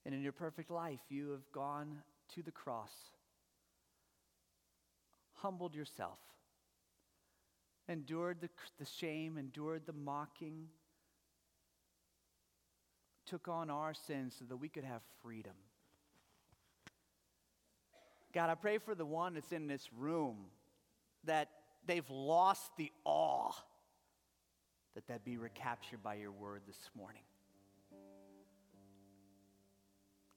And 0.05 0.13
in 0.13 0.21
your 0.21 0.33
perfect 0.33 0.69
life, 0.69 0.99
you 1.09 1.31
have 1.31 1.51
gone 1.51 1.97
to 2.35 2.43
the 2.43 2.51
cross, 2.51 2.91
humbled 5.33 5.73
yourself 5.73 6.19
endured 7.87 8.41
the, 8.41 8.49
the 8.79 8.85
shame, 8.85 9.37
endured 9.37 9.85
the 9.85 9.93
mocking, 9.93 10.67
took 13.25 13.47
on 13.47 13.69
our 13.69 13.93
sins 13.93 14.35
so 14.37 14.45
that 14.45 14.57
we 14.57 14.69
could 14.69 14.83
have 14.83 15.01
freedom. 15.21 15.53
God, 18.33 18.49
I 18.49 18.55
pray 18.55 18.77
for 18.79 18.95
the 18.95 19.05
one 19.05 19.35
that's 19.35 19.51
in 19.51 19.67
this 19.67 19.87
room 19.97 20.35
that 21.23 21.49
they've 21.87 22.09
lost 22.09 22.75
the 22.77 22.91
awe, 23.05 23.51
that 24.93 25.07
that 25.07 25.23
be 25.23 25.37
recaptured 25.37 26.03
by 26.03 26.15
your 26.15 26.31
word 26.31 26.61
this 26.67 26.89
morning. 26.97 27.21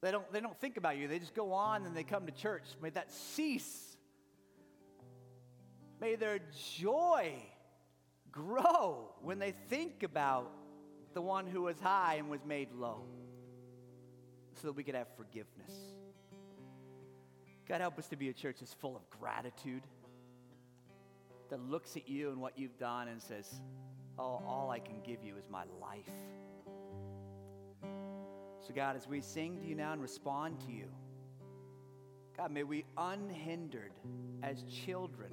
They 0.01 0.13
don't, 0.13 0.33
they 0.33 0.41
don't 0.41 0.59
think 0.61 0.77
about 0.77 0.97
you. 0.97 1.09
They 1.09 1.19
just 1.19 1.35
go 1.35 1.53
on 1.53 1.85
and 1.85 1.97
they 1.97 2.05
come 2.05 2.27
to 2.27 2.33
church. 2.33 2.63
May 2.81 2.91
that 2.91 3.11
cease 3.13 3.97
May 6.01 6.15
their 6.15 6.39
joy 6.77 7.33
grow 8.31 9.11
when 9.23 9.39
they 9.39 9.53
think 9.69 10.03
about 10.03 10.51
the 11.15 11.23
one 11.23 11.47
who 11.47 11.63
was 11.63 11.81
high 11.81 12.17
and 12.17 12.31
was 12.31 12.45
made 12.45 12.69
low 12.73 13.03
so 14.55 14.69
that 14.69 14.77
we 14.77 14.85
could 14.85 14.95
have 14.95 15.09
forgiveness. 15.17 15.73
God, 17.69 17.81
help 17.81 17.99
us 17.99 18.09
to 18.09 18.17
be 18.17 18.29
a 18.29 18.33
church 18.33 18.57
that's 18.61 18.75
full 18.75 18.97
of 18.97 19.03
gratitude, 19.11 19.83
that 21.51 21.61
looks 21.61 21.97
at 21.97 22.09
you 22.09 22.31
and 22.31 22.41
what 22.41 22.59
you've 22.59 22.79
done 22.79 23.09
and 23.09 23.23
says, 23.23 23.61
Oh, 24.19 24.43
all 24.47 24.71
I 24.71 24.81
can 24.81 24.97
give 25.05 25.23
you 25.23 25.37
is 25.37 25.49
my 25.49 25.63
life. 25.81 26.11
So, 28.67 28.75
God, 28.75 28.97
as 28.97 29.07
we 29.07 29.21
sing 29.21 29.61
to 29.61 29.67
you 29.67 29.77
now 29.77 29.93
and 29.93 30.03
respond 30.03 30.61
to 30.67 30.73
you, 30.73 30.87
God, 32.37 32.51
may 32.51 32.65
we 32.65 32.85
unhindered 32.97 33.93
as 34.43 34.65
children 34.65 35.33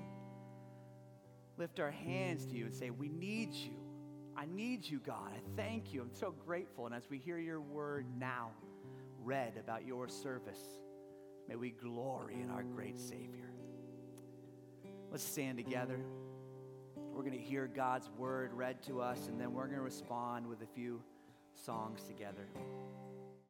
lift 1.57 1.79
our 1.79 1.91
hands 1.91 2.45
to 2.45 2.55
you 2.55 2.65
and 2.65 2.73
say, 2.73 2.89
We 2.89 3.09
need 3.09 3.53
you. 3.53 3.73
I 4.37 4.45
need 4.45 4.85
you, 4.85 4.99
God. 4.99 5.31
I 5.33 5.39
thank 5.55 5.93
you. 5.93 6.01
I'm 6.01 6.13
so 6.13 6.33
grateful. 6.45 6.85
And 6.85 6.93
as 6.93 7.09
we 7.09 7.17
hear 7.17 7.37
your 7.37 7.61
word 7.61 8.05
now 8.19 8.51
read 9.23 9.53
about 9.57 9.85
your 9.85 10.09
service, 10.09 10.59
may 11.47 11.55
we 11.55 11.71
glory 11.71 12.41
in 12.41 12.49
our 12.49 12.63
great 12.63 12.99
Savior. 12.99 13.49
Let's 15.09 15.23
stand 15.23 15.57
together. 15.57 15.99
We're 16.97 17.23
going 17.23 17.31
to 17.31 17.39
hear 17.39 17.67
God's 17.67 18.09
word 18.17 18.51
read 18.51 18.83
to 18.83 18.99
us, 18.99 19.27
and 19.27 19.39
then 19.39 19.53
we're 19.53 19.67
going 19.67 19.77
to 19.77 19.83
respond 19.83 20.45
with 20.47 20.61
a 20.61 20.67
few 20.75 21.01
songs 21.53 22.03
together. 22.03 22.49